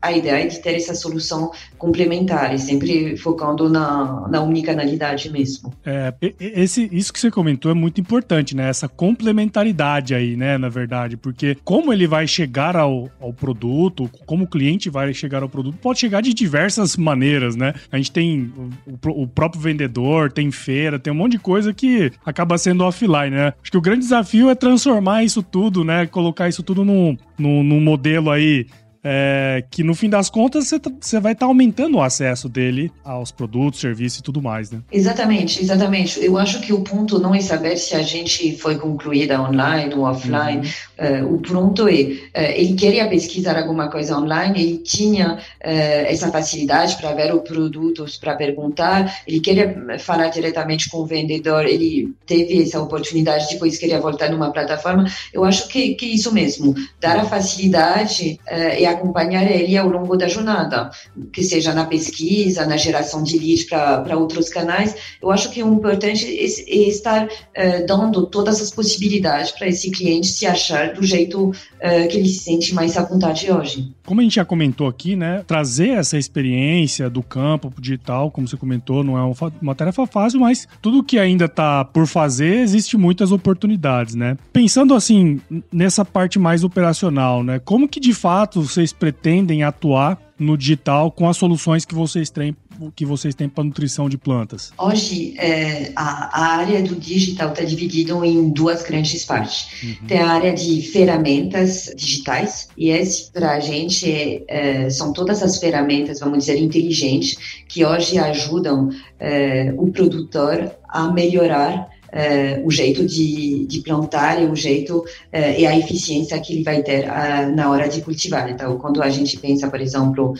a 0.00 0.12
ideia 0.12 0.44
é 0.44 0.46
de 0.46 0.60
ter 0.60 0.76
essa 0.76 0.94
solução 0.94 1.50
complementares, 1.80 2.60
sempre 2.60 3.16
focando 3.16 3.66
na, 3.70 4.28
na 4.28 4.42
unicanalidade 4.42 5.30
mesmo. 5.30 5.72
É, 5.84 6.12
esse, 6.38 6.86
isso 6.92 7.10
que 7.10 7.18
você 7.18 7.30
comentou 7.30 7.70
é 7.70 7.74
muito 7.74 7.98
importante, 7.98 8.54
né? 8.54 8.68
Essa 8.68 8.86
complementaridade 8.86 10.14
aí, 10.14 10.36
né? 10.36 10.58
Na 10.58 10.68
verdade, 10.68 11.16
porque 11.16 11.56
como 11.64 11.90
ele 11.90 12.06
vai 12.06 12.26
chegar 12.26 12.76
ao, 12.76 13.10
ao 13.18 13.32
produto, 13.32 14.10
como 14.26 14.44
o 14.44 14.46
cliente 14.46 14.90
vai 14.90 15.14
chegar 15.14 15.42
ao 15.42 15.48
produto, 15.48 15.78
pode 15.78 15.98
chegar 15.98 16.20
de 16.20 16.34
diversas 16.34 16.98
maneiras, 16.98 17.56
né? 17.56 17.72
A 17.90 17.96
gente 17.96 18.12
tem 18.12 18.52
o, 18.86 19.22
o 19.22 19.26
próprio 19.26 19.62
vendedor, 19.62 20.30
tem 20.30 20.50
feira, 20.50 20.98
tem 20.98 21.10
um 21.10 21.16
monte 21.16 21.32
de 21.32 21.38
coisa 21.38 21.72
que 21.72 22.12
acaba 22.26 22.58
sendo 22.58 22.84
offline, 22.84 23.30
né? 23.30 23.54
Acho 23.62 23.70
que 23.70 23.78
o 23.78 23.80
grande 23.80 24.00
desafio 24.00 24.50
é 24.50 24.54
transformar 24.54 25.24
isso 25.24 25.42
tudo, 25.42 25.82
né? 25.82 26.06
Colocar 26.06 26.46
isso 26.46 26.62
tudo 26.62 26.84
num, 26.84 27.16
num, 27.38 27.62
num 27.62 27.80
modelo 27.80 28.30
aí 28.30 28.66
é, 29.02 29.64
que 29.70 29.82
no 29.82 29.94
fim 29.94 30.10
das 30.10 30.28
contas 30.28 30.68
você, 30.68 30.78
tá, 30.78 30.90
você 31.00 31.18
vai 31.18 31.32
estar 31.32 31.46
tá 31.46 31.50
aumentando 31.50 31.96
o 31.96 32.02
acesso 32.02 32.48
dele 32.48 32.92
aos 33.02 33.30
produtos, 33.30 33.80
serviços 33.80 34.18
e 34.18 34.22
tudo 34.22 34.42
mais, 34.42 34.70
né? 34.70 34.80
Exatamente, 34.92 35.62
exatamente. 35.62 36.22
Eu 36.22 36.36
acho 36.36 36.60
que 36.60 36.72
o 36.72 36.82
ponto 36.82 37.18
não 37.18 37.34
é 37.34 37.40
saber 37.40 37.76
se 37.76 37.94
a 37.94 38.02
gente 38.02 38.56
foi 38.56 38.76
concluída 38.76 39.40
online 39.40 39.94
ou 39.94 40.02
offline. 40.02 40.68
Uhum. 40.98 41.30
Uh, 41.30 41.34
o 41.34 41.38
ponto 41.38 41.88
é, 41.88 41.92
uh, 41.92 42.28
ele 42.34 42.74
queria 42.74 43.08
pesquisar 43.08 43.58
alguma 43.58 43.88
coisa 43.90 44.18
online, 44.18 44.60
ele 44.60 44.78
tinha 44.78 45.34
uh, 45.34 45.38
essa 45.62 46.30
facilidade 46.30 46.96
para 46.96 47.14
ver 47.14 47.34
os 47.34 47.42
produtos, 47.42 48.18
para 48.18 48.34
perguntar, 48.34 49.22
ele 49.26 49.40
queria 49.40 49.98
falar 49.98 50.28
diretamente 50.28 50.90
com 50.90 50.98
o 50.98 51.06
vendedor, 51.06 51.64
ele 51.64 52.12
teve 52.26 52.62
essa 52.62 52.80
oportunidade, 52.80 53.48
depois 53.50 53.78
queria 53.78 54.00
voltar 54.00 54.30
numa 54.30 54.52
plataforma. 54.52 55.06
Eu 55.32 55.44
acho 55.44 55.68
que, 55.68 55.94
que 55.94 56.06
isso 56.06 56.32
mesmo, 56.32 56.74
dar 57.00 57.16
a 57.16 57.24
facilidade 57.24 58.38
e 58.78 58.89
acompanhar 58.90 59.50
ele 59.50 59.76
ao 59.76 59.88
longo 59.88 60.16
da 60.16 60.28
jornada, 60.28 60.90
que 61.32 61.42
seja 61.42 61.72
na 61.72 61.84
pesquisa, 61.84 62.66
na 62.66 62.76
geração 62.76 63.22
de 63.22 63.38
leads 63.38 63.64
para 63.64 64.16
outros 64.16 64.48
canais. 64.48 64.94
Eu 65.22 65.30
acho 65.30 65.50
que 65.50 65.62
o 65.62 65.72
importante 65.72 66.26
é, 66.26 66.44
é 66.44 66.88
estar 66.88 67.26
uh, 67.26 67.86
dando 67.86 68.26
todas 68.26 68.60
as 68.60 68.70
possibilidades 68.70 69.52
para 69.52 69.68
esse 69.68 69.90
cliente 69.90 70.28
se 70.28 70.46
achar 70.46 70.92
do 70.94 71.04
jeito 71.04 71.48
uh, 71.48 72.08
que 72.08 72.16
ele 72.16 72.28
se 72.28 72.44
sente 72.44 72.74
mais 72.74 72.96
à 72.96 73.02
vontade 73.02 73.50
hoje. 73.50 73.92
Como 74.04 74.20
a 74.20 74.24
gente 74.24 74.36
já 74.36 74.44
comentou 74.44 74.88
aqui, 74.88 75.14
né, 75.14 75.44
trazer 75.46 75.90
essa 75.90 76.18
experiência 76.18 77.08
do 77.08 77.22
campo 77.22 77.72
digital, 77.78 78.30
como 78.30 78.48
você 78.48 78.56
comentou, 78.56 79.04
não 79.04 79.16
é 79.16 79.22
uma, 79.22 79.52
uma 79.60 79.74
tarefa 79.74 80.06
fácil, 80.06 80.40
mas 80.40 80.66
tudo 80.82 81.02
que 81.02 81.18
ainda 81.18 81.44
está 81.44 81.84
por 81.84 82.06
fazer, 82.06 82.56
existe 82.56 82.96
muitas 82.96 83.30
oportunidades, 83.30 84.14
né? 84.14 84.36
Pensando 84.52 84.94
assim, 84.94 85.40
nessa 85.72 86.04
parte 86.04 86.38
mais 86.38 86.64
operacional, 86.64 87.42
né, 87.42 87.58
como 87.58 87.88
que 87.88 88.00
de 88.00 88.12
fato 88.12 88.62
você 88.62 88.79
vocês 88.80 88.92
pretendem 88.92 89.62
atuar 89.62 90.18
no 90.38 90.56
digital 90.56 91.10
com 91.10 91.28
as 91.28 91.36
soluções 91.36 91.84
que 91.84 91.94
vocês 91.94 92.30
têm 92.30 92.56
que 92.96 93.04
vocês 93.04 93.34
têm 93.34 93.46
para 93.46 93.62
nutrição 93.62 94.08
de 94.08 94.16
plantas? 94.16 94.72
Hoje, 94.78 95.34
é, 95.36 95.92
a, 95.94 96.40
a, 96.40 96.56
área 96.60 96.82
do 96.82 96.94
digital 96.94 97.50
está 97.50 97.62
dividida 97.62 98.14
em 98.26 98.48
duas 98.48 98.82
grandes 98.82 99.22
partes. 99.22 99.68
Uhum. 99.82 100.06
Tem 100.06 100.18
a 100.18 100.30
área 100.30 100.54
de 100.54 100.80
ferramentas 100.80 101.92
digitais, 101.94 102.70
e 102.78 102.88
esse, 102.88 103.30
para 103.30 103.50
a 103.50 103.60
gente, 103.60 104.10
é, 104.10 104.44
é, 104.48 104.88
são 104.88 105.12
todas 105.12 105.42
as 105.42 105.58
ferramentas, 105.58 106.20
vamos 106.20 106.38
dizer, 106.38 106.56
inteligentes, 106.56 107.36
que 107.68 107.84
hoje 107.84 108.16
ajudam 108.16 108.88
é, 109.18 109.74
o 109.76 109.92
produtor 109.92 110.74
a 110.88 111.12
melhorar 111.12 111.86
uh, 112.12 112.66
o 112.66 112.70
jeito 112.70 113.06
de, 113.06 113.66
de, 113.66 113.80
plantar 113.80 114.42
e 114.42 114.46
o 114.46 114.54
jeito 114.54 114.98
uh, 114.98 115.58
e 115.58 115.66
a 115.66 115.76
eficiência 115.76 116.38
que 116.40 116.52
ele 116.52 116.62
vai 116.62 116.82
ter 116.82 117.04
uh, 117.04 117.54
na 117.54 117.70
hora 117.70 117.88
de 117.88 118.00
cultivar. 118.02 118.50
Então, 118.50 118.76
quando 118.78 119.02
a 119.02 119.08
gente 119.08 119.38
pensa, 119.38 119.68
por 119.68 119.80
exemplo, 119.80 120.34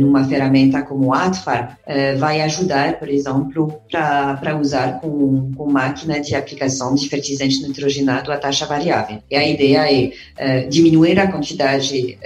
numa 0.00 0.24
ferramenta 0.24 0.82
como 0.82 1.12
Atfar, 1.12 1.78
vai 2.18 2.40
ajudar, 2.42 2.98
por 2.98 3.08
exemplo, 3.08 3.80
para 3.90 4.58
usar 4.58 5.00
com, 5.00 5.52
com 5.54 5.70
máquina 5.70 6.20
de 6.20 6.34
aplicação 6.34 6.94
de 6.94 7.08
fertilizante 7.08 7.62
nitrogenado 7.62 8.32
a 8.32 8.36
taxa 8.36 8.66
variável. 8.66 9.18
E 9.30 9.36
a 9.36 9.46
ideia 9.46 10.12
é 10.36 10.66
diminuir 10.66 11.18
a 11.18 11.30
quantidade 11.30 12.18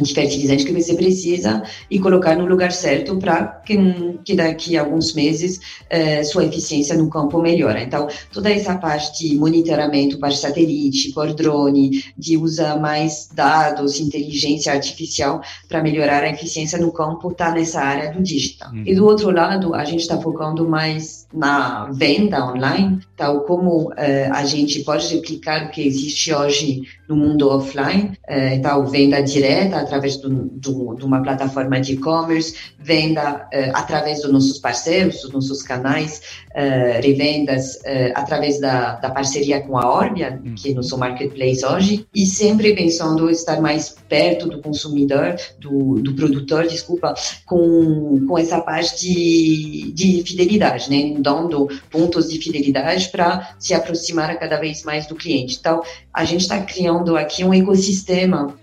de 0.00 0.14
fertilizante 0.14 0.64
que 0.64 0.72
você 0.72 0.94
precisa 0.94 1.62
e 1.90 1.98
colocar 1.98 2.36
no 2.36 2.46
lugar 2.46 2.72
certo 2.72 3.16
para 3.16 3.44
que, 3.64 3.76
que 4.24 4.34
daqui 4.34 4.76
a 4.76 4.82
alguns 4.82 5.14
meses 5.14 5.60
eh, 5.88 6.22
sua 6.24 6.44
eficiência 6.44 6.96
no 6.96 7.08
campo 7.08 7.40
melhora. 7.40 7.82
Então, 7.82 8.08
toda 8.32 8.50
essa 8.50 8.76
parte 8.76 9.28
de 9.28 9.36
monitoramento 9.36 10.18
por 10.18 10.32
satélite, 10.32 11.12
por 11.12 11.32
drone, 11.34 12.02
de 12.16 12.36
usar 12.36 12.78
mais 12.78 13.28
dados, 13.32 14.00
inteligência 14.00 14.72
artificial 14.72 15.40
para 15.68 15.82
melhorar 15.82 16.22
a 16.22 16.30
eficiência 16.30 16.78
no 16.78 16.92
campo, 16.92 17.30
está 17.30 17.50
nessa 17.50 17.80
área 17.80 18.12
do 18.12 18.22
digital. 18.22 18.72
Uhum. 18.72 18.82
E 18.86 18.94
do 18.94 19.04
outro 19.04 19.30
lado, 19.30 19.74
a 19.74 19.84
gente 19.84 20.00
está 20.00 20.20
focando 20.20 20.68
mais 20.68 21.26
na 21.32 21.90
venda 21.92 22.44
online, 22.46 23.00
tal 23.16 23.40
como 23.40 23.92
eh, 23.96 24.28
a 24.32 24.44
gente 24.44 24.82
pode 24.84 25.12
replicar 25.14 25.66
o 25.66 25.70
que 25.70 25.82
existe 25.82 26.32
hoje 26.32 26.82
no 27.08 27.16
mundo 27.16 27.48
offline, 27.48 28.12
eh, 28.26 28.58
tal 28.58 28.86
venda 28.86 29.20
direta 29.20 29.83
através 29.84 30.16
do, 30.16 30.28
do, 30.28 30.94
de 30.94 31.04
uma 31.04 31.22
plataforma 31.22 31.80
de 31.80 31.94
e-commerce, 31.94 32.54
venda 32.78 33.48
uh, 33.52 33.70
através 33.74 34.22
dos 34.22 34.32
nossos 34.32 34.58
parceiros, 34.58 35.22
dos 35.22 35.32
nossos 35.32 35.62
canais, 35.62 36.20
uh, 36.50 37.00
revendas 37.02 37.76
uh, 37.76 38.12
através 38.14 38.60
da, 38.60 38.96
da, 38.96 39.10
parceria 39.10 39.60
com 39.60 39.78
a 39.78 39.90
Orbia, 39.90 40.40
hum. 40.44 40.54
que 40.54 40.70
é 40.70 40.74
nosso 40.74 40.96
marketplace 40.98 41.64
hoje, 41.64 42.06
e 42.14 42.26
sempre 42.26 42.74
pensando 42.74 43.30
estar 43.30 43.60
mais 43.60 43.96
perto 44.08 44.48
do 44.48 44.60
consumidor, 44.60 45.36
do, 45.58 45.94
do 46.00 46.14
produtor, 46.14 46.66
desculpa, 46.66 47.14
com, 47.46 48.26
com 48.26 48.38
essa 48.38 48.60
parte 48.60 48.96
de, 48.96 49.92
de 49.92 50.22
fidelidade, 50.24 50.90
né? 50.90 51.14
dando 51.18 51.68
pontos 51.90 52.28
de 52.28 52.38
fidelidade 52.38 53.08
para 53.08 53.54
se 53.58 53.72
aproximar 53.74 54.38
cada 54.38 54.58
vez 54.58 54.82
mais 54.84 55.06
do 55.06 55.14
cliente. 55.14 55.56
Então, 55.58 55.82
a 56.12 56.24
gente 56.24 56.42
está 56.42 56.60
criando 56.60 57.16
aqui 57.16 57.44
um 57.44 57.52
ecossistema 57.52 58.54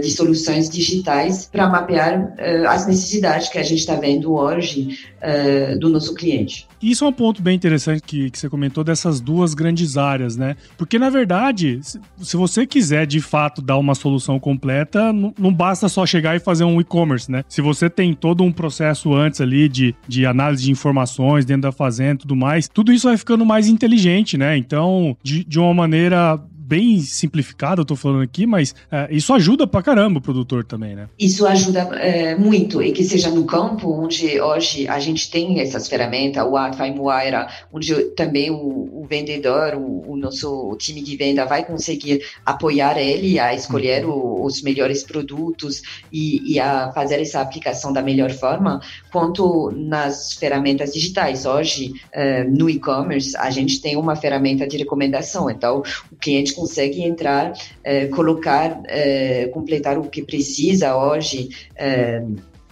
de 0.00 0.10
soluções 0.10 0.42
digitais 0.68 1.46
para 1.50 1.68
mapear 1.68 2.20
uh, 2.20 2.68
as 2.68 2.86
necessidades 2.86 3.48
que 3.48 3.58
a 3.58 3.62
gente 3.62 3.80
está 3.80 3.94
vendo 3.96 4.32
hoje 4.34 4.98
uh, 5.18 5.78
do 5.78 5.88
nosso 5.88 6.14
cliente. 6.14 6.66
Isso 6.82 7.04
é 7.04 7.08
um 7.08 7.12
ponto 7.12 7.40
bem 7.40 7.54
interessante 7.54 8.02
que, 8.02 8.30
que 8.30 8.38
você 8.38 8.48
comentou 8.48 8.82
dessas 8.82 9.20
duas 9.20 9.54
grandes 9.54 9.96
áreas, 9.96 10.36
né? 10.36 10.56
Porque, 10.76 10.98
na 10.98 11.10
verdade, 11.10 11.78
se, 11.80 12.00
se 12.20 12.36
você 12.36 12.66
quiser 12.66 13.06
de 13.06 13.20
fato 13.20 13.62
dar 13.62 13.78
uma 13.78 13.94
solução 13.94 14.40
completa, 14.40 15.12
não, 15.12 15.32
não 15.38 15.54
basta 15.54 15.88
só 15.88 16.04
chegar 16.04 16.34
e 16.34 16.40
fazer 16.40 16.64
um 16.64 16.80
e-commerce, 16.80 17.30
né? 17.30 17.44
Se 17.48 17.60
você 17.60 17.88
tem 17.88 18.12
todo 18.14 18.42
um 18.42 18.50
processo 18.50 19.14
antes 19.14 19.40
ali 19.40 19.68
de, 19.68 19.94
de 20.08 20.26
análise 20.26 20.64
de 20.64 20.72
informações 20.72 21.44
dentro 21.44 21.62
da 21.62 21.72
fazenda 21.72 22.14
e 22.14 22.18
tudo 22.18 22.34
mais, 22.34 22.68
tudo 22.68 22.92
isso 22.92 23.06
vai 23.06 23.16
ficando 23.16 23.46
mais 23.46 23.68
inteligente, 23.68 24.36
né? 24.36 24.56
Então, 24.56 25.16
de, 25.22 25.44
de 25.44 25.60
uma 25.60 25.72
maneira 25.72 26.40
bem 26.62 27.00
simplificado, 27.00 27.82
eu 27.82 27.84
tô 27.84 27.96
falando 27.96 28.22
aqui, 28.22 28.46
mas 28.46 28.74
é, 28.90 29.08
isso 29.10 29.32
ajuda 29.32 29.66
pra 29.66 29.82
caramba 29.82 30.18
o 30.18 30.22
produtor 30.22 30.64
também, 30.64 30.94
né? 30.94 31.08
Isso 31.18 31.46
ajuda 31.46 31.80
é, 31.96 32.34
muito, 32.36 32.80
e 32.82 32.92
que 32.92 33.04
seja 33.04 33.30
no 33.30 33.44
campo, 33.44 33.90
onde 33.92 34.40
hoje 34.40 34.86
a 34.86 35.00
gente 35.00 35.30
tem 35.30 35.60
essas 35.60 35.88
ferramentas, 35.88 36.44
o 36.44 36.56
Atfai 36.56 36.94
Moaira, 36.94 37.48
onde 37.72 37.94
também 38.16 38.50
o, 38.50 38.56
o 38.56 39.06
vendedor, 39.08 39.74
o, 39.74 40.12
o, 40.12 40.16
nosso 40.16 40.76
time 40.78 41.02
de 41.02 41.16
venda 41.16 41.44
vai 41.44 41.64
conseguir 41.64 42.22
apoiar 42.46 42.96
ele 42.96 43.38
a 43.38 43.52
escolher 43.54 44.04
uhum. 44.04 44.12
o, 44.12 44.44
os 44.46 44.62
melhores 44.62 45.02
produtos 45.02 45.82
e, 46.12 46.54
e, 46.54 46.60
a 46.60 46.92
fazer 46.92 47.20
essa 47.20 47.40
aplicação 47.40 47.92
da 47.92 48.02
melhor 48.02 48.30
forma, 48.30 48.80
quanto 49.10 49.72
nas 49.72 50.34
ferramentas 50.34 50.92
digitais. 50.92 51.44
Hoje, 51.44 51.92
é, 52.12 52.44
no 52.44 52.70
e-commerce, 52.70 53.36
a 53.36 53.50
gente 53.50 53.80
tem 53.80 53.96
uma 53.96 54.14
ferramenta 54.14 54.66
de 54.66 54.76
recomendação, 54.76 55.50
então 55.50 55.82
o 56.10 56.16
cliente 56.16 56.51
consegue 56.52 57.02
entrar, 57.02 57.52
é, 57.82 58.06
colocar, 58.06 58.80
é, 58.86 59.48
completar 59.48 59.98
o 59.98 60.04
que 60.04 60.22
precisa 60.22 60.96
hoje, 60.96 61.48
é, 61.76 62.22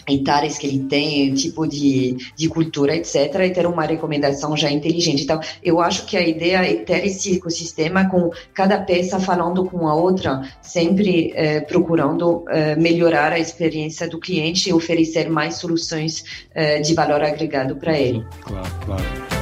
hectares 0.09 0.59
que 0.59 0.67
ele 0.67 0.81
tem, 0.81 1.33
tipo 1.35 1.67
de, 1.67 2.17
de 2.37 2.49
cultura, 2.49 2.97
etc., 2.97 3.35
e 3.45 3.51
ter 3.51 3.67
uma 3.67 3.85
recomendação 3.85 4.57
já 4.57 4.71
inteligente. 4.71 5.23
Então, 5.23 5.41
eu 5.63 5.81
acho 5.81 6.07
que 6.07 6.17
a 6.17 6.27
ideia 6.27 6.59
é 6.59 6.75
ter 6.77 7.07
esse 7.07 7.37
ecossistema 7.37 8.09
com 8.09 8.31
cada 8.55 8.81
peça 8.81 9.19
falando 9.21 9.65
com 9.65 9.87
a 9.87 9.95
outra, 9.95 10.43
sempre 10.61 11.33
eh, 11.35 11.61
procurando 11.61 12.45
eh, 12.49 12.77
melhorar 12.77 13.33
a 13.33 13.39
experiência 13.39 14.09
do 14.09 14.19
cliente 14.19 14.69
e 14.69 14.73
oferecer 14.73 15.29
mais 15.29 15.57
soluções 15.57 16.25
eh, 16.55 16.81
de 16.81 16.95
valor 16.95 17.23
agregado 17.23 17.77
para 17.77 17.99
ele. 17.99 18.25
Claro, 18.43 18.71
claro. 18.85 19.40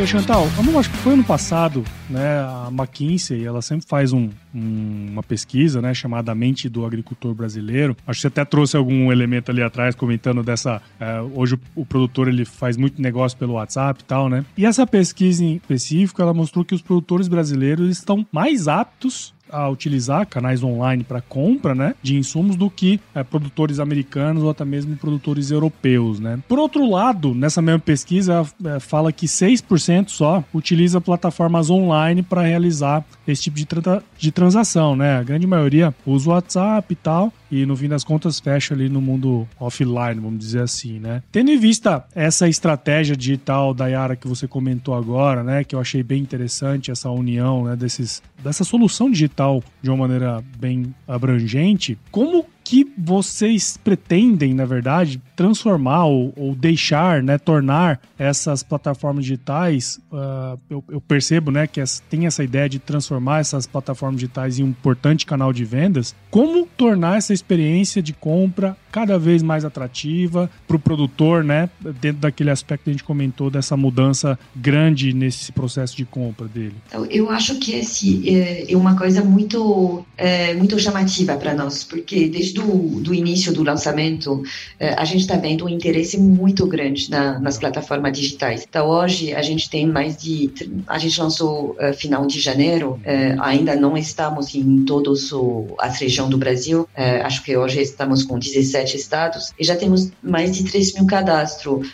E, 0.00 0.06
Chantal, 0.06 0.48
acho 0.78 0.90
que 0.90 0.96
foi 0.96 1.12
ano 1.12 1.22
passado, 1.22 1.84
né, 2.08 2.38
a 2.40 2.68
McKinsey, 2.72 3.44
ela 3.44 3.60
sempre 3.60 3.86
faz 3.86 4.14
um, 4.14 4.30
um, 4.54 5.08
uma 5.10 5.22
pesquisa, 5.22 5.82
né, 5.82 5.92
chamada 5.92 6.34
Mente 6.34 6.70
do 6.70 6.86
Agricultor 6.86 7.34
Brasileiro. 7.34 7.94
Acho 8.06 8.16
que 8.16 8.22
você 8.22 8.28
até 8.28 8.42
trouxe 8.46 8.78
algum 8.78 9.12
elemento 9.12 9.50
ali 9.50 9.62
atrás 9.62 9.94
comentando 9.94 10.42
dessa, 10.42 10.80
é, 10.98 11.20
hoje 11.20 11.56
o, 11.76 11.82
o, 11.82 11.84
produtor 11.84 12.28
ele 12.28 12.46
faz 12.46 12.78
muito 12.78 13.00
negócio 13.00 13.36
pelo 13.36 13.52
WhatsApp 13.52 14.00
e 14.00 14.04
tal, 14.04 14.30
né? 14.30 14.42
E 14.56 14.64
essa 14.64 14.86
pesquisa 14.86 15.44
em 15.44 15.56
específico, 15.56 16.22
ela 16.22 16.32
mostrou 16.32 16.64
que 16.64 16.74
os 16.74 16.80
produtores 16.80 17.28
brasileiros 17.28 17.90
estão 17.90 18.26
mais 18.32 18.68
aptos 18.68 19.34
a 19.52 19.68
utilizar 19.68 20.26
canais 20.26 20.62
online 20.62 21.04
para 21.04 21.20
compra 21.20 21.74
né, 21.74 21.94
de 22.02 22.16
insumos 22.16 22.56
do 22.56 22.70
que 22.70 23.00
é, 23.14 23.22
produtores 23.22 23.78
americanos 23.78 24.42
ou 24.42 24.50
até 24.50 24.64
mesmo 24.64 24.96
produtores 24.96 25.50
europeus. 25.50 26.20
Né? 26.20 26.38
Por 26.48 26.58
outro 26.58 26.88
lado, 26.88 27.34
nessa 27.34 27.62
mesma 27.62 27.80
pesquisa, 27.80 28.46
é, 28.64 28.80
fala 28.80 29.12
que 29.12 29.26
6% 29.26 30.08
só 30.08 30.44
utiliza 30.52 31.00
plataformas 31.00 31.70
online 31.70 32.22
para 32.22 32.42
realizar 32.42 33.04
esse 33.26 33.42
tipo 33.42 33.56
de, 33.56 33.66
tra 33.66 34.02
de 34.18 34.30
transação. 34.30 34.96
Né? 34.96 35.16
A 35.16 35.22
grande 35.22 35.46
maioria 35.46 35.94
usa 36.06 36.30
o 36.30 36.32
WhatsApp 36.32 36.92
e 36.92 36.96
tal, 36.96 37.32
e 37.50 37.66
no 37.66 37.76
fim 37.76 37.88
das 37.88 38.04
contas 38.04 38.38
fecha 38.38 38.74
ali 38.74 38.88
no 38.88 39.00
mundo 39.00 39.46
offline, 39.58 40.20
vamos 40.20 40.38
dizer 40.38 40.62
assim, 40.62 40.98
né? 40.98 41.22
Tendo 41.32 41.50
em 41.50 41.58
vista 41.58 42.04
essa 42.14 42.48
estratégia 42.48 43.16
digital 43.16 43.74
da 43.74 43.86
Yara 43.88 44.16
que 44.16 44.28
você 44.28 44.46
comentou 44.46 44.94
agora, 44.94 45.42
né, 45.42 45.64
que 45.64 45.74
eu 45.74 45.80
achei 45.80 46.02
bem 46.02 46.22
interessante 46.22 46.90
essa 46.90 47.10
união, 47.10 47.64
né, 47.64 47.76
desses 47.76 48.22
dessa 48.42 48.64
solução 48.64 49.10
digital 49.10 49.62
de 49.82 49.90
uma 49.90 49.96
maneira 49.96 50.42
bem 50.58 50.94
abrangente, 51.06 51.98
como 52.10 52.46
que 52.70 52.86
vocês 52.96 53.76
pretendem, 53.76 54.54
na 54.54 54.64
verdade, 54.64 55.20
transformar 55.34 56.04
ou, 56.04 56.32
ou 56.36 56.54
deixar, 56.54 57.20
né, 57.20 57.36
tornar 57.36 58.00
essas 58.16 58.62
plataformas 58.62 59.24
digitais? 59.24 59.98
Uh, 60.12 60.56
eu, 60.70 60.84
eu, 60.88 61.00
percebo, 61.00 61.50
né, 61.50 61.66
que 61.66 61.82
tem 62.08 62.26
essa 62.26 62.44
ideia 62.44 62.68
de 62.68 62.78
transformar 62.78 63.40
essas 63.40 63.66
plataformas 63.66 64.20
digitais 64.20 64.60
em 64.60 64.62
um 64.62 64.68
importante 64.68 65.26
canal 65.26 65.52
de 65.52 65.64
vendas. 65.64 66.14
Como 66.30 66.64
tornar 66.64 67.18
essa 67.18 67.34
experiência 67.34 68.00
de 68.00 68.12
compra 68.12 68.76
cada 68.92 69.18
vez 69.18 69.42
mais 69.42 69.64
atrativa 69.64 70.48
para 70.68 70.76
o 70.76 70.78
produtor, 70.78 71.42
né, 71.42 71.68
dentro 72.00 72.20
daquele 72.20 72.50
aspecto 72.50 72.84
que 72.84 72.90
a 72.90 72.92
gente 72.92 73.04
comentou 73.04 73.50
dessa 73.50 73.76
mudança 73.76 74.38
grande 74.54 75.12
nesse 75.12 75.50
processo 75.50 75.96
de 75.96 76.04
compra 76.04 76.46
dele? 76.46 76.76
Eu 77.10 77.30
acho 77.30 77.58
que 77.58 77.72
esse 77.72 78.28
é, 78.28 78.72
é 78.72 78.76
uma 78.76 78.94
coisa 78.94 79.24
muito, 79.24 80.04
é, 80.16 80.54
muito 80.54 80.78
chamativa 80.78 81.36
para 81.36 81.52
nós, 81.52 81.82
porque 81.82 82.28
desde 82.28 82.59
do, 82.60 83.00
do 83.00 83.14
início 83.14 83.52
do 83.52 83.62
lançamento, 83.62 84.42
eh, 84.78 84.94
a 84.96 85.04
gente 85.04 85.22
está 85.22 85.36
vendo 85.36 85.64
um 85.64 85.68
interesse 85.68 86.18
muito 86.18 86.66
grande 86.66 87.10
na, 87.10 87.38
nas 87.38 87.58
plataformas 87.58 88.12
digitais. 88.12 88.64
Então, 88.68 88.88
hoje, 88.88 89.34
a 89.34 89.42
gente 89.42 89.68
tem 89.68 89.86
mais 89.86 90.16
de. 90.16 90.50
A 90.86 90.98
gente 90.98 91.20
lançou 91.20 91.76
uh, 91.78 91.94
final 91.94 92.26
de 92.26 92.40
janeiro, 92.40 92.92
uh, 92.92 93.40
ainda 93.42 93.74
não 93.74 93.96
estamos 93.96 94.54
em 94.54 94.84
todas 94.84 95.30
as 95.78 95.98
regiões 95.98 96.30
do 96.30 96.38
Brasil, 96.38 96.88
acho 97.22 97.42
que 97.42 97.56
hoje 97.56 97.80
estamos 97.80 98.24
com 98.24 98.38
17 98.38 98.70
17 98.70 98.96
estados 98.96 99.52
e 99.58 99.64
já 99.64 99.76
temos 99.76 100.10
mais 100.22 100.56
de 100.56 100.64
3 100.64 100.94
mil 100.94 101.06
cadastros 101.06 101.88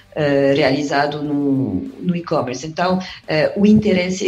realizados 0.55 1.23
no, 1.23 1.89
no 2.01 2.17
e-commerce. 2.17 2.67
Então, 2.67 2.99
o 3.57 3.67
interesse 3.67 4.25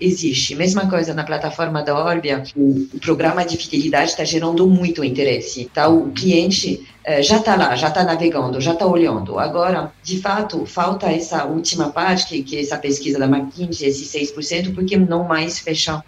existe. 0.00 0.54
Mesma 0.54 0.88
coisa 0.88 1.14
na 1.14 1.24
plataforma 1.24 1.82
da 1.82 1.98
Orbia, 1.98 2.42
o, 2.56 2.86
o 2.92 2.98
programa 3.00 3.44
de 3.44 3.56
fidelidade 3.56 4.10
está 4.10 4.24
gerando 4.24 4.66
muito 4.66 5.04
interesse. 5.04 5.62
Então, 5.62 5.79
o 5.88 6.10
cliente 6.10 6.86
uh, 7.06 7.22
já 7.22 7.38
está 7.38 7.56
lá, 7.56 7.74
já 7.76 7.88
está 7.88 8.04
navegando, 8.04 8.60
já 8.60 8.72
está 8.72 8.86
olhando. 8.86 9.38
Agora, 9.38 9.92
de 10.02 10.20
fato, 10.20 10.64
falta 10.66 11.10
essa 11.10 11.44
última 11.44 11.90
parte, 11.90 12.26
que, 12.26 12.42
que 12.42 12.56
é 12.56 12.60
essa 12.62 12.78
pesquisa 12.78 13.18
da 13.18 13.26
McKinsey, 13.26 13.88
esses 13.88 14.12
6%, 14.12 14.74
porque 14.74 14.96
não 14.96 15.24
mais 15.24 15.58
fecham 15.58 16.02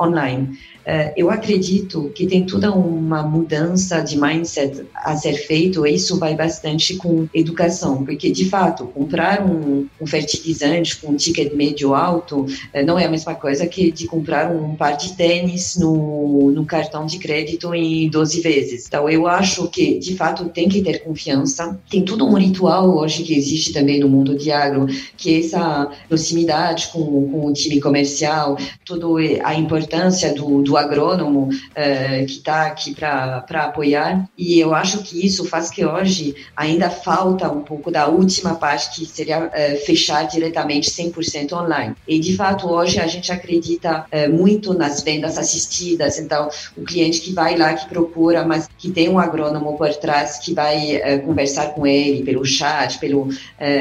online. 0.00 0.58
Eh, 0.86 1.14
eu 1.16 1.30
acredito 1.30 2.10
que 2.14 2.26
tem 2.26 2.44
toda 2.44 2.72
uma 2.72 3.22
mudança 3.22 4.00
de 4.00 4.20
mindset 4.20 4.86
a 4.94 5.16
ser 5.16 5.34
feito 5.34 5.86
e 5.86 5.94
isso 5.94 6.18
vai 6.18 6.34
bastante 6.34 6.96
com 6.96 7.26
educação, 7.32 8.04
porque 8.04 8.30
de 8.30 8.44
fato 8.48 8.86
comprar 8.86 9.44
um, 9.44 9.86
um 10.00 10.06
fertilizante 10.06 10.96
com 10.96 11.12
um 11.12 11.16
ticket 11.16 11.54
médio 11.54 11.94
alto 11.94 12.46
eh, 12.72 12.82
não 12.82 12.98
é 12.98 13.06
a 13.06 13.10
mesma 13.10 13.34
coisa 13.34 13.66
que 13.66 13.90
de 13.90 14.06
comprar 14.06 14.50
um 14.50 14.74
par 14.74 14.96
de 14.96 15.14
tênis 15.14 15.76
no, 15.76 16.50
no 16.50 16.64
cartão 16.66 17.06
de 17.06 17.18
crédito 17.18 17.74
em 17.74 18.08
12 18.08 18.40
vezes. 18.40 18.86
Então 18.86 19.08
eu 19.08 19.26
acho 19.26 19.68
que 19.68 19.98
de 19.98 20.14
fato 20.14 20.44
tem 20.46 20.68
que 20.68 20.82
ter 20.82 21.02
confiança. 21.02 21.78
Tem 21.88 22.04
todo 22.04 22.26
um 22.26 22.34
ritual 22.34 22.96
hoje 22.96 23.22
que 23.22 23.34
existe 23.34 23.72
também 23.72 24.00
no 24.00 24.08
mundo 24.08 24.36
de 24.36 24.50
agro, 24.50 24.86
que 25.16 25.34
é 25.34 25.38
essa 25.40 25.90
proximidade 26.08 26.88
com, 26.88 27.00
com 27.30 27.46
o 27.46 27.52
time 27.52 27.80
comercial, 27.80 28.58
toda 28.84 29.06
a 29.44 29.54
importância 29.54 30.34
do, 30.34 30.62
do 30.62 30.73
agrônomo 30.76 31.48
uh, 31.48 32.26
que 32.26 32.32
está 32.32 32.66
aqui 32.66 32.94
para 32.94 33.44
apoiar. 33.50 34.28
E 34.36 34.58
eu 34.58 34.74
acho 34.74 35.02
que 35.02 35.24
isso 35.24 35.44
faz 35.44 35.70
que 35.70 35.84
hoje 35.84 36.34
ainda 36.56 36.90
falta 36.90 37.50
um 37.50 37.60
pouco 37.60 37.90
da 37.90 38.06
última 38.06 38.54
parte, 38.54 38.94
que 38.94 39.06
seria 39.06 39.46
uh, 39.46 39.86
fechar 39.86 40.24
diretamente 40.24 40.90
100% 40.90 41.52
online. 41.52 41.94
E, 42.06 42.18
de 42.18 42.36
fato, 42.36 42.70
hoje 42.70 43.00
a 43.00 43.06
gente 43.06 43.32
acredita 43.32 44.06
uh, 44.12 44.32
muito 44.32 44.74
nas 44.74 45.02
vendas 45.02 45.38
assistidas. 45.38 46.18
Então, 46.18 46.48
o 46.76 46.82
cliente 46.82 47.20
que 47.20 47.32
vai 47.32 47.56
lá, 47.56 47.74
que 47.74 47.88
procura, 47.88 48.44
mas 48.44 48.68
que 48.78 48.90
tem 48.90 49.08
um 49.08 49.18
agrônomo 49.18 49.76
por 49.76 49.94
trás, 49.96 50.38
que 50.38 50.54
vai 50.54 51.00
conversar 51.24 51.74
com 51.74 51.86
ele 51.86 52.22
pelo 52.22 52.44
chat, 52.44 52.98
pelo 52.98 53.28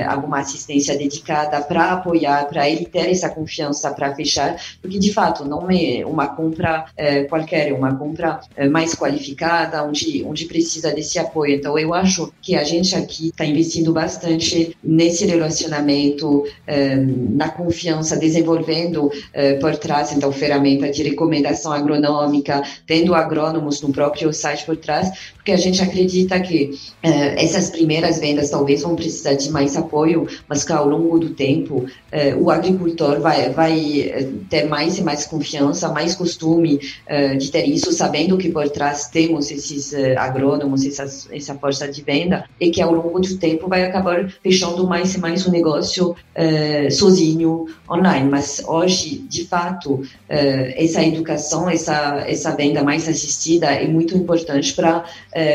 alguma 0.08 0.40
assistência 0.40 0.98
dedicada 0.98 1.62
para 1.62 1.94
apoiar, 1.94 2.46
para 2.48 2.70
ele 2.70 2.86
ter 2.86 3.10
essa 3.10 3.30
confiança 3.30 3.92
para 3.92 4.14
fechar, 4.16 4.56
porque, 4.82 5.00
de 5.00 5.14
fato, 5.14 5.46
não 5.46 5.70
é 5.70 6.06
uma 6.06 6.28
compra 6.28 6.83
é, 6.96 7.24
qualquer, 7.24 7.74
uma 7.74 7.96
compra 7.96 8.40
é, 8.56 8.68
mais 8.68 8.96
qualificada, 8.96 9.84
onde, 9.84 10.24
onde 10.24 10.46
precisa 10.46 10.92
desse 10.92 11.20
apoio. 11.20 11.56
Então, 11.56 11.78
eu 11.78 11.94
acho 11.94 12.32
que 12.42 12.56
a 12.56 12.64
gente 12.64 12.96
aqui 12.96 13.28
está 13.28 13.46
investindo 13.46 13.92
bastante 13.94 14.76
nesse 14.84 15.26
relacionamento, 15.26 16.46
é, 16.68 16.96
na 16.96 17.50
confiança, 17.50 18.18
desenvolvendo 18.18 19.12
é, 19.34 19.54
por 19.54 19.76
trás, 19.78 20.12
então, 20.12 20.32
ferramenta 20.32 20.90
de 20.90 21.04
recomendação 21.04 21.72
agronômica, 21.72 22.62
tendo 22.86 23.14
agrônomos 23.14 23.82
no 23.82 23.92
próprio 23.92 24.32
site 24.34 24.66
por 24.66 24.78
trás, 24.78 25.12
porque 25.34 25.52
a 25.52 25.58
gente 25.58 25.82
acredita 25.82 26.40
que 26.40 26.72
é, 27.02 27.44
essas 27.44 27.70
primeiras 27.70 28.20
vendas 28.20 28.50
talvez 28.50 28.82
vão 28.82 28.96
precisar 28.96 29.34
de 29.34 29.50
mais 29.52 29.76
apoio, 29.76 30.28
mas 30.48 30.64
que 30.64 30.72
ao 30.72 30.88
longo 30.88 31.20
do 31.20 31.32
tempo 31.32 31.86
é, 32.12 32.34
o 32.36 32.50
agricultor 32.50 33.20
vai, 33.20 33.50
vai 33.50 34.34
ter 34.50 34.66
mais 34.66 34.98
e 34.98 35.04
mais 35.04 35.26
confiança, 35.26 35.90
mais 35.90 36.16
costume 36.16 36.73
uh, 36.76 37.38
de 37.38 37.52
ter 37.52 37.68
isso, 37.68 37.92
sabendo 37.92 38.38
que 38.38 38.50
por 38.50 38.70
trás 38.70 39.08
temos 39.08 39.52
esses 39.52 39.92
uh, 39.92 40.18
agrônomos, 40.18 40.86
essas, 40.86 41.28
essa 41.32 41.56
força 41.56 41.88
de 41.88 42.02
venda, 42.02 42.46
e 42.60 42.70
que 42.70 42.82
ao 42.82 42.94
longo 42.94 43.20
do 43.20 43.38
tempo 43.38 43.68
vai 43.68 43.84
acabar 43.84 44.30
fechando 44.42 44.88
mais 44.88 45.16
e 45.16 45.20
mais 45.20 45.46
o 45.46 45.52
negócio 45.52 46.12
uh, 46.12 46.92
sozinho 46.92 47.68
online. 47.90 48.30
Mas 48.30 48.64
hoje, 48.66 49.20
de 49.30 49.46
fato, 49.46 50.02
essa 50.28 51.04
educação, 51.04 51.70
essa, 51.70 52.24
essa 52.28 52.56
venda 52.56 52.84
mais 52.84 53.08
assistida 53.08 53.68
é 53.68 53.88
muito 53.88 54.18
importante 54.18 54.74
para 54.74 55.06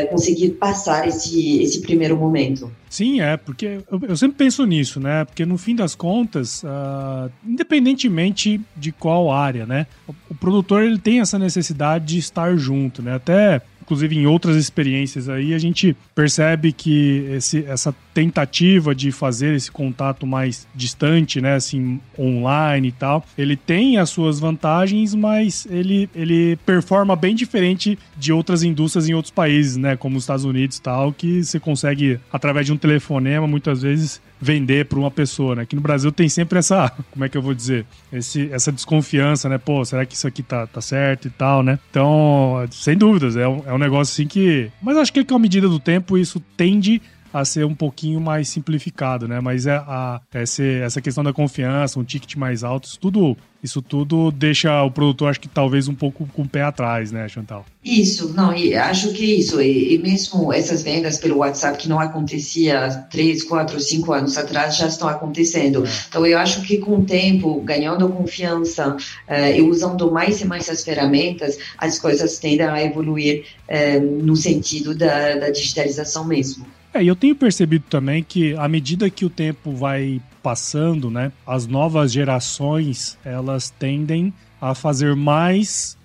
conseguir 0.09 0.51
passar 0.51 1.07
esse, 1.07 1.61
esse 1.61 1.81
primeiro 1.81 2.15
momento. 2.15 2.71
Sim, 2.89 3.21
é, 3.21 3.37
porque 3.37 3.81
eu, 3.89 4.01
eu, 4.09 4.17
sempre 4.17 4.37
penso 4.37 4.65
nisso, 4.65 4.99
né? 4.99 5.23
Porque 5.23 5.45
no 5.45 5.57
fim 5.57 5.75
das 5.75 5.93
contas, 5.93 6.63
uh, 6.63 7.31
independentemente 7.45 8.59
de 8.75 8.91
qual 8.91 9.31
área, 9.31 9.65
né? 9.65 9.85
O, 10.07 10.15
o, 10.31 10.35
produtor 10.35 10.81
ele 10.81 10.97
tem 10.97 11.19
essa 11.19 11.37
necessidade 11.37 12.05
de 12.05 12.17
estar 12.17 12.55
junto, 12.57 13.03
né? 13.03 13.13
Até 13.13 13.61
inclusive 13.89 14.15
em 14.15 14.27
outras 14.27 14.55
experiências 14.55 15.27
aí, 15.27 15.51
a 15.51 15.57
gente 15.57 15.97
percebe 16.13 16.71
que 16.71 17.25
esse, 17.31 17.65
essa 17.65 17.93
tentativa 18.19 18.93
de 18.93 19.13
fazer 19.13 19.55
esse 19.55 19.71
contato 19.71 20.27
mais 20.27 20.67
distante, 20.75 21.39
né, 21.39 21.55
assim, 21.55 22.01
online 22.17 22.89
e 22.89 22.91
tal, 22.91 23.25
ele 23.37 23.55
tem 23.55 23.97
as 23.97 24.09
suas 24.09 24.41
vantagens, 24.41 25.15
mas 25.15 25.65
ele, 25.69 26.09
ele 26.13 26.57
performa 26.65 27.15
bem 27.15 27.33
diferente 27.33 27.97
de 28.17 28.33
outras 28.33 28.61
indústrias 28.61 29.07
em 29.07 29.13
outros 29.13 29.31
países, 29.31 29.77
né, 29.77 29.95
como 29.95 30.17
os 30.17 30.23
Estados 30.23 30.43
Unidos 30.43 30.77
e 30.77 30.81
tal, 30.81 31.13
que 31.13 31.41
você 31.41 31.61
consegue, 31.61 32.19
através 32.31 32.65
de 32.65 32.73
um 32.73 32.77
telefonema, 32.77 33.47
muitas 33.47 33.81
vezes 33.81 34.21
vender 34.41 34.85
para 34.85 34.97
uma 34.97 35.11
pessoa, 35.11 35.55
né? 35.55 35.63
Aqui 35.63 35.75
no 35.75 35.81
Brasil 35.81 36.11
tem 36.11 36.29
sempre 36.29 36.59
essa, 36.59 36.89
como 37.11 37.25
é 37.25 37.29
que 37.29 37.37
eu 37.37 37.41
vou 37.41 37.53
dizer, 37.53 37.85
Esse, 38.11 38.49
essa 38.51 38.71
desconfiança, 38.71 39.49
né? 39.49 39.57
Pô, 39.57 39.83
será 39.83 40.05
que 40.05 40.15
isso 40.15 40.27
aqui 40.27 40.41
tá, 40.41 40.65
tá 40.65 40.81
certo 40.81 41.27
e 41.27 41.31
tal, 41.31 41.61
né? 41.61 41.77
Então, 41.89 42.65
sem 42.71 42.97
dúvidas, 42.97 43.35
é 43.35 43.47
um, 43.47 43.63
é 43.65 43.73
um 43.73 43.77
negócio 43.77 44.13
assim 44.13 44.27
que. 44.27 44.71
Mas 44.81 44.97
acho 44.97 45.11
que 45.11 45.25
com 45.25 45.35
a 45.35 45.39
medida 45.39 45.67
do 45.67 45.79
tempo 45.79 46.17
isso 46.17 46.41
tende 46.55 47.01
a 47.33 47.45
ser 47.45 47.65
um 47.65 47.75
pouquinho 47.75 48.19
mais 48.19 48.49
simplificado, 48.49 49.27
né? 49.27 49.39
Mas 49.39 49.65
é 49.65 49.75
a, 49.75 50.21
essa, 50.33 50.63
essa 50.63 51.01
questão 51.01 51.23
da 51.23 51.33
confiança, 51.33 51.99
um 51.99 52.03
ticket 52.03 52.35
mais 52.35 52.63
alto, 52.63 52.87
isso 52.87 52.99
tudo, 52.99 53.37
isso 53.63 53.81
tudo 53.81 54.31
deixa 54.31 54.83
o 54.83 54.89
produtor, 54.89 55.29
acho 55.29 55.39
que 55.39 55.47
talvez 55.47 55.87
um 55.87 55.93
pouco 55.93 56.27
com 56.33 56.43
o 56.43 56.47
pé 56.47 56.63
atrás, 56.63 57.11
né, 57.11 57.27
Chantal? 57.27 57.65
Isso, 57.83 58.33
não, 58.33 58.53
e 58.53 58.75
acho 58.75 59.13
que 59.13 59.25
isso, 59.25 59.61
e, 59.61 59.95
e 59.95 59.97
mesmo 59.99 60.51
essas 60.51 60.81
vendas 60.81 61.17
pelo 61.17 61.37
WhatsApp 61.37 61.77
que 61.77 61.89
não 61.89 61.99
acontecia 61.99 63.05
três, 63.11 63.43
quatro, 63.43 63.79
cinco 63.79 64.13
anos 64.13 64.37
atrás, 64.37 64.77
já 64.77 64.87
estão 64.87 65.07
acontecendo. 65.07 65.85
É. 65.85 65.89
Então, 66.07 66.25
eu 66.25 66.37
acho 66.37 66.61
que 66.61 66.77
com 66.77 66.99
o 66.99 67.05
tempo, 67.05 67.61
ganhando 67.61 68.07
confiança 68.09 68.95
uh, 68.95 69.55
e 69.55 69.61
usando 69.61 70.11
mais 70.11 70.41
e 70.41 70.45
mais 70.45 70.69
as 70.69 70.83
ferramentas, 70.83 71.57
as 71.77 71.99
coisas 71.99 72.37
tendem 72.37 72.65
a 72.65 72.83
evoluir 72.83 73.45
uh, 73.67 74.23
no 74.23 74.35
sentido 74.35 74.95
da, 74.95 75.35
da 75.35 75.49
digitalização 75.49 76.25
mesmo. 76.25 76.65
É, 76.93 77.03
e 77.03 77.07
eu 77.07 77.15
tenho 77.15 77.35
percebido 77.35 77.85
também 77.89 78.23
que 78.23 78.55
à 78.55 78.67
medida 78.67 79.09
que 79.09 79.25
o 79.25 79.29
tempo 79.29 79.71
vai 79.71 80.19
passando, 80.41 81.11
né, 81.11 81.31
as 81.45 81.67
novas 81.67 82.11
gerações 82.11 83.17
elas 83.23 83.69
tendem 83.69 84.33
a 84.59 84.73
fazer 84.73 85.15
mais 85.15 85.97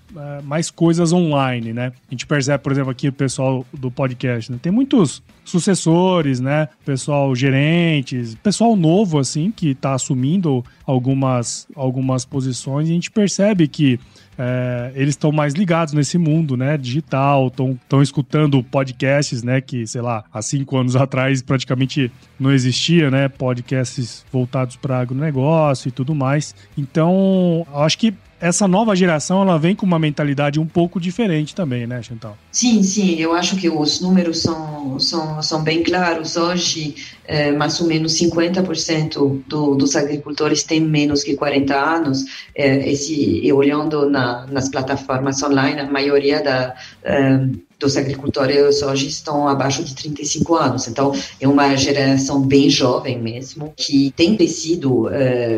mais 0.44 0.70
coisas 0.70 1.12
online, 1.12 1.72
né? 1.72 1.92
A 2.08 2.10
gente 2.10 2.26
percebe, 2.26 2.62
por 2.62 2.72
exemplo, 2.72 2.90
aqui 2.90 3.08
o 3.08 3.12
pessoal 3.12 3.66
do 3.72 3.90
podcast, 3.90 4.50
né? 4.50 4.58
tem 4.60 4.72
muitos 4.72 5.22
sucessores, 5.44 6.40
né? 6.40 6.68
Pessoal 6.84 7.34
gerentes, 7.34 8.34
pessoal 8.36 8.76
novo 8.76 9.18
assim 9.18 9.50
que 9.50 9.70
está 9.70 9.94
assumindo 9.94 10.64
algumas 10.86 11.66
algumas 11.74 12.24
posições 12.24 12.88
e 12.88 12.92
a 12.92 12.94
gente 12.94 13.10
percebe 13.10 13.68
que 13.68 13.98
é, 14.38 14.92
eles 14.94 15.10
estão 15.10 15.30
mais 15.30 15.54
ligados 15.54 15.94
nesse 15.94 16.18
mundo, 16.18 16.56
né, 16.56 16.76
digital, 16.76 17.48
estão 17.48 18.02
escutando 18.02 18.62
podcasts, 18.62 19.42
né, 19.42 19.60
que, 19.60 19.86
sei 19.86 20.00
lá, 20.00 20.24
há 20.32 20.42
cinco 20.42 20.76
anos 20.76 20.96
atrás 20.96 21.40
praticamente 21.40 22.10
não 22.38 22.50
existia, 22.52 23.10
né, 23.10 23.28
podcasts 23.28 24.24
voltados 24.32 24.76
para 24.76 24.98
agronegócio 24.98 25.88
e 25.88 25.92
tudo 25.92 26.14
mais. 26.14 26.54
Então, 26.76 27.66
acho 27.72 27.98
que 27.98 28.14
essa 28.44 28.68
nova 28.68 28.94
geração 28.94 29.40
ela 29.40 29.58
vem 29.58 29.74
com 29.74 29.86
uma 29.86 29.98
mentalidade 29.98 30.60
um 30.60 30.66
pouco 30.66 31.00
diferente 31.00 31.54
também, 31.54 31.86
né, 31.86 32.02
Chantal? 32.02 32.36
Sim, 32.52 32.82
sim, 32.82 33.18
eu 33.18 33.32
acho 33.32 33.56
que 33.56 33.70
os 33.70 34.02
números 34.02 34.42
são, 34.42 35.00
são, 35.00 35.40
são 35.40 35.62
bem 35.64 35.82
claros. 35.82 36.36
Hoje, 36.36 36.94
é, 37.26 37.50
mais 37.52 37.80
ou 37.80 37.86
menos 37.86 38.12
50% 38.20 39.44
do, 39.48 39.74
dos 39.74 39.96
agricultores 39.96 40.62
têm 40.62 40.78
menos 40.78 41.22
que 41.24 41.34
40 41.34 41.74
anos. 41.74 42.22
É, 42.54 42.86
esse, 42.90 43.14
e 43.14 43.50
olhando 43.50 44.10
na, 44.10 44.46
nas 44.48 44.68
plataformas 44.68 45.42
online, 45.42 45.80
a 45.80 45.90
maioria 45.90 46.42
da, 46.42 46.74
é, 47.02 47.48
dos 47.78 47.96
agricultores 47.96 48.82
hoje 48.82 49.08
estão 49.08 49.48
abaixo 49.48 49.84
de 49.84 49.94
35 49.94 50.54
anos. 50.54 50.88
Então, 50.88 51.12
é 51.40 51.46
uma 51.46 51.74
geração 51.76 52.40
bem 52.40 52.70
jovem 52.70 53.18
mesmo, 53.18 53.72
que 53.76 54.12
tem 54.16 54.36
crescido 54.36 55.06
uh, 55.06 55.10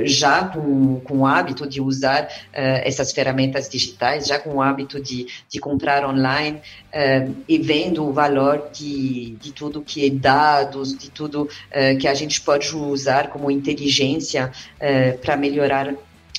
já 0.05 0.45
com, 0.45 1.01
com 1.01 1.19
o 1.19 1.27
hábito 1.27 1.67
de 1.67 1.81
usar 1.81 2.25
uh, 2.25 2.29
essas 2.53 3.13
ferramentas 3.13 3.69
digitais, 3.69 4.27
já 4.27 4.39
com 4.39 4.57
o 4.57 4.63
hábito 4.63 5.01
de, 5.01 5.27
de 5.49 5.59
comprar 5.59 6.05
online 6.05 6.59
uh, 6.93 7.35
e 7.49 7.59
vendo 7.59 8.05
o 8.05 8.13
valor 8.13 8.69
de, 8.73 9.37
de 9.41 9.53
tudo 9.53 9.83
que 9.83 10.07
é 10.07 10.11
dados, 10.11 10.97
de 10.97 11.11
tudo 11.11 11.49
que 12.01 12.09
a 12.09 12.15
gente 12.15 12.41
pode 12.41 12.75
usar 12.75 13.29
como 13.29 13.51
inteligência 13.51 14.51
para 15.21 15.37
melhorar 15.37 15.95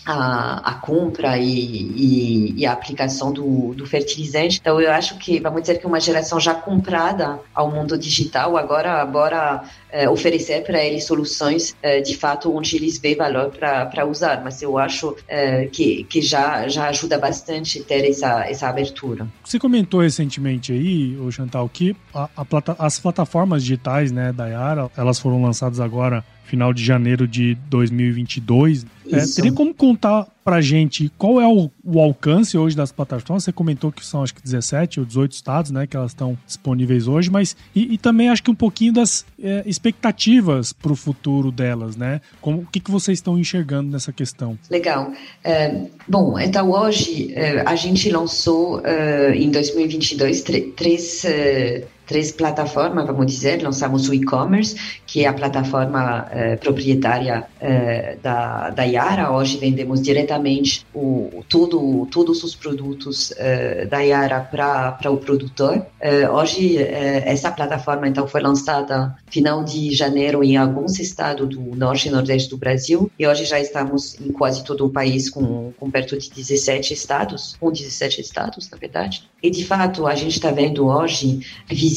a, 0.08 0.62
a 0.64 0.74
compra 0.76 1.38
e, 1.38 1.44
e, 1.44 2.54
e, 2.62 2.66
a 2.66 2.72
aplicação 2.72 3.34
do, 3.34 3.74
do 3.74 3.86
fertilizante. 3.86 4.58
Então, 4.62 4.80
eu 4.80 4.90
acho 4.90 5.18
que, 5.18 5.38
vamos 5.38 5.62
dizer 5.62 5.80
que 5.80 5.86
uma 5.86 6.00
geração 6.00 6.40
já 6.40 6.56
comprada 6.56 7.40
ao 7.54 7.70
mundo 7.70 7.98
digital, 7.98 8.56
agora, 8.56 9.02
agora 9.02 9.64
é, 9.92 10.10
oferecer 10.10 10.64
para 10.64 10.82
eles 10.82 11.04
soluções 11.04 11.76
é, 11.82 12.00
de 12.00 12.16
fato 12.16 12.56
onde 12.56 12.78
eles 12.78 12.98
veem 12.98 13.18
valor 13.18 13.52
para 13.52 14.06
usar. 14.06 14.42
Mas 14.42 14.62
eu 14.62 14.78
acho 14.78 15.14
é, 15.28 15.66
que, 15.66 16.06
que 16.06 16.22
já, 16.22 16.70
já 16.70 16.88
ajuda 16.88 17.20
bastante 17.20 17.84
ter 17.84 18.10
essa, 18.10 18.50
essa 18.50 18.70
abertura. 18.70 19.28
Você 19.44 19.60
comentou 19.60 20.00
recentemente 20.00 20.72
aí, 20.72 21.18
o 21.18 21.30
Chantal, 21.30 21.68
que 21.68 21.94
a, 22.14 22.30
a 22.38 22.46
plata, 22.46 22.78
as 22.80 22.98
plataformas 22.98 23.62
digitais 23.62 24.10
né, 24.10 24.32
da 24.32 24.48
Yara, 24.48 24.90
elas 24.96 25.20
foram 25.20 25.42
lançadas 25.42 25.82
agora 25.82 26.24
final 26.48 26.74
de 26.74 26.84
janeiro 26.84 27.28
de 27.28 27.56
2022. 27.70 28.86
É, 29.12 29.26
teria 29.36 29.52
como 29.52 29.74
contar 29.74 30.28
pra 30.44 30.62
gente 30.62 31.12
qual 31.18 31.42
é 31.42 31.48
o, 31.48 31.70
o, 31.84 32.00
alcance 32.00 32.58
hoje 32.58 32.76
das 32.76 32.92
plataformas? 32.92 33.44
Você 33.44 33.52
comentou 33.52 33.92
que 33.92 34.06
são 34.06 34.24
acho 34.24 34.34
que 34.34 34.42
17 34.42 35.00
ou 35.00 35.06
18 35.06 35.32
estados, 35.34 35.72
né, 35.72 35.86
que 35.86 35.96
elas 35.96 36.12
estão 36.12 36.38
disponíveis 36.46 37.08
hoje, 37.08 37.30
mas 37.30 37.56
e, 37.76 37.94
e 37.94 37.98
também 37.98 38.30
acho 38.30 38.44
que 38.44 38.52
um 38.52 38.56
pouquinho 38.56 38.94
das 38.94 39.26
é, 39.42 39.64
expectativas 39.66 40.74
para 40.74 40.92
o 40.92 40.96
futuro 40.96 41.52
delas, 41.52 41.96
né? 41.96 42.22
Como, 42.42 42.62
o 42.62 42.66
que, 42.66 42.80
que 42.80 42.92
vocês 42.92 43.18
estão 43.18 43.38
enxergando 43.38 43.92
nessa 43.92 44.12
questão? 44.12 44.58
Legal. 44.70 45.12
É, 45.44 45.86
bom, 46.08 46.40
então 46.40 46.72
hoje 46.72 47.34
é, 47.34 47.62
a 47.66 47.76
gente 47.76 48.10
lançou 48.10 48.82
é, 48.86 49.36
em 49.36 49.52
2022 49.52 50.44
três 50.76 51.26
é, 51.26 51.86
três 52.08 52.32
plataformas, 52.32 53.06
vamos 53.06 53.28
dizer. 53.28 53.62
Lançamos 53.62 54.08
o 54.08 54.14
e-commerce, 54.14 54.76
que 55.06 55.26
é 55.26 55.28
a 55.28 55.34
plataforma 55.34 56.26
eh, 56.32 56.56
proprietária 56.56 57.44
eh, 57.60 58.18
da, 58.24 58.70
da 58.70 58.84
Yara. 58.84 59.32
Hoje 59.32 59.58
vendemos 59.58 60.02
diretamente 60.02 60.86
o, 60.94 61.44
tudo, 61.50 62.08
todos 62.10 62.44
os 62.44 62.56
produtos 62.56 63.34
eh, 63.38 63.86
da 63.86 64.00
Yara 64.00 64.40
para 64.40 65.12
o 65.12 65.18
produtor. 65.18 65.86
Eh, 66.00 66.30
hoje, 66.30 66.78
eh, 66.78 67.24
essa 67.26 67.52
plataforma 67.52 68.08
então 68.08 68.26
foi 68.28 68.42
lançada 68.42 69.16
final 69.30 69.64
de 69.64 69.94
janeiro 69.94 70.44
em 70.44 70.56
alguns 70.56 71.00
estados 71.00 71.50
do 71.50 71.76
norte 71.76 72.08
e 72.08 72.12
nordeste 72.12 72.50
do 72.50 72.58
Brasil. 72.58 73.12
E 73.20 73.28
hoje 73.28 73.44
já 73.44 73.60
estamos 73.60 74.20
em 74.20 74.32
quase 74.32 74.64
todo 74.64 74.86
o 74.86 74.90
país 74.90 75.30
com, 75.30 75.74
com 75.78 75.92
perto 75.92 76.18
de 76.18 76.30
17 76.30 76.94
estados, 76.94 77.58
com 77.60 77.70
17 77.70 78.22
estados, 78.22 78.70
na 78.70 78.78
verdade. 78.78 79.28
E 79.44 79.50
de 79.50 79.66
fato, 79.66 80.08
a 80.08 80.16
gente 80.16 80.38
está 80.38 80.52
vendo 80.52 80.88
hoje 80.88 81.42
visitas 81.68 81.97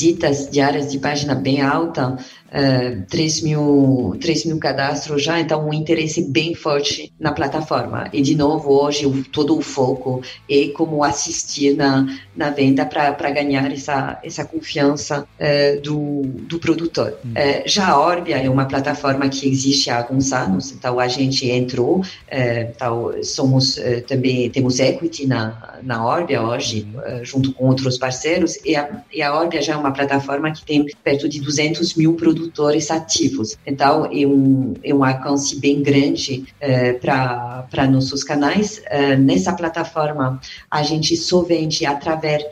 diárias 0.51 0.91
de 0.91 0.99
página 0.99 1.35
bem 1.35 1.61
alta, 1.61 2.17
uh, 2.51 3.07
3, 3.09 3.43
mil, 3.43 4.17
3 4.21 4.45
mil 4.47 4.59
cadastros 4.59 5.23
já, 5.23 5.41
então 5.41 5.69
um 5.69 5.73
interesse 5.73 6.23
bem 6.23 6.55
forte 6.55 7.13
na 7.19 7.33
plataforma. 7.33 8.09
E 8.13 8.21
de 8.21 8.35
novo, 8.35 8.71
hoje 8.71 9.07
o, 9.07 9.25
todo 9.25 9.57
o 9.57 9.63
foco 9.63 10.23
é 10.49 10.69
como 10.69 11.03
assistir 11.03 11.77
na, 11.77 12.07
na 12.37 12.51
venda 12.51 12.85
para 12.85 13.31
ganhar 13.31 13.71
essa, 13.73 14.19
essa 14.23 14.45
confiança 14.45 15.27
uh, 15.39 15.81
do, 15.81 16.23
do 16.23 16.59
produtor. 16.59 17.17
Hum. 17.25 17.31
Uh, 17.31 17.69
já 17.69 17.89
a 17.89 18.01
Orbia 18.01 18.37
é 18.37 18.49
uma 18.49 18.67
plataforma 18.67 19.29
que 19.29 19.49
existe 19.49 19.91
há 19.91 19.99
alguns 19.99 20.33
anos, 20.33 20.73
então 20.73 20.99
a 20.99 21.09
gente 21.09 21.49
entrou, 21.49 22.03
então 22.31 23.13
somos 23.23 23.79
também, 24.07 24.49
temos 24.51 24.79
equity 24.79 25.27
na, 25.27 25.79
na 25.83 26.05
Orbia 26.05 26.43
hoje, 26.43 26.87
junto 27.23 27.53
com 27.53 27.67
outros 27.67 27.99
parceiros, 27.99 28.57
e 28.65 28.77
a, 28.77 29.03
e 29.13 29.23
a 29.23 29.39
Orbia 29.39 29.63
já 29.63 29.75
é 29.75 29.77
uma 29.77 29.90
plataforma 29.93 30.51
que 30.51 30.65
tem 30.65 30.87
perto 31.03 31.29
de 31.29 31.41
200 31.41 31.95
mil 31.95 32.15
produtores 32.15 32.91
ativos. 32.91 33.57
Então, 33.67 34.07
é 34.07 34.27
um, 34.27 34.75
é 34.83 34.95
um 34.95 35.05
alcance 35.05 35.59
bem 35.59 35.83
grande 35.83 36.45
eh, 36.61 36.95
para 36.95 37.87
nossos 37.91 38.25
canais. 38.25 38.83
Eh, 38.87 39.17
nessa 39.17 39.53
plataforma, 39.53 40.41
a 40.71 40.83
gente 40.83 41.17
só 41.17 41.43
vende 41.43 41.85
através 41.87 42.45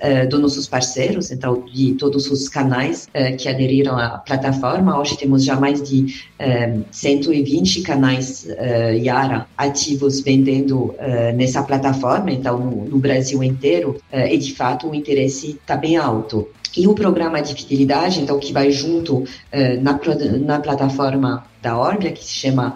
eh, 0.00 0.26
dos 0.26 0.40
nossos 0.40 0.66
parceiros, 0.68 1.30
então, 1.30 1.64
de 1.72 1.94
todos 1.94 2.30
os 2.30 2.48
canais 2.48 3.08
que 3.38 3.48
aderiram 3.48 3.96
à 3.96 4.18
plataforma. 4.18 4.98
Hoje 4.98 5.16
temos 5.16 5.44
já 5.44 5.58
mais 5.58 5.82
de 5.82 6.22
120 6.90 7.82
canais 7.82 8.46
Yara 8.96 9.46
ativos 9.56 10.20
vendendo 10.20 10.94
nessa 11.34 11.62
plataforma, 11.62 12.30
então, 12.30 12.58
no, 12.58 12.84
no 12.84 12.98
Brasil 12.98 13.42
inteiro, 13.42 14.00
e 14.12 14.36
de 14.36 14.54
fato 14.54 14.88
o 14.88 14.94
interesse 14.94 15.50
está 15.50 15.76
bem 15.76 15.96
alto. 15.96 16.48
E 16.76 16.86
o 16.86 16.94
programa 16.94 17.42
de 17.42 17.54
fidelidade, 17.54 18.20
então, 18.20 18.38
que 18.38 18.52
vai 18.52 18.70
junto 18.70 19.24
na, 19.80 19.98
na 20.38 20.60
plataforma 20.60 21.44
da 21.60 21.78
Orbia, 21.78 22.12
que 22.12 22.24
se 22.24 22.34
chama 22.34 22.74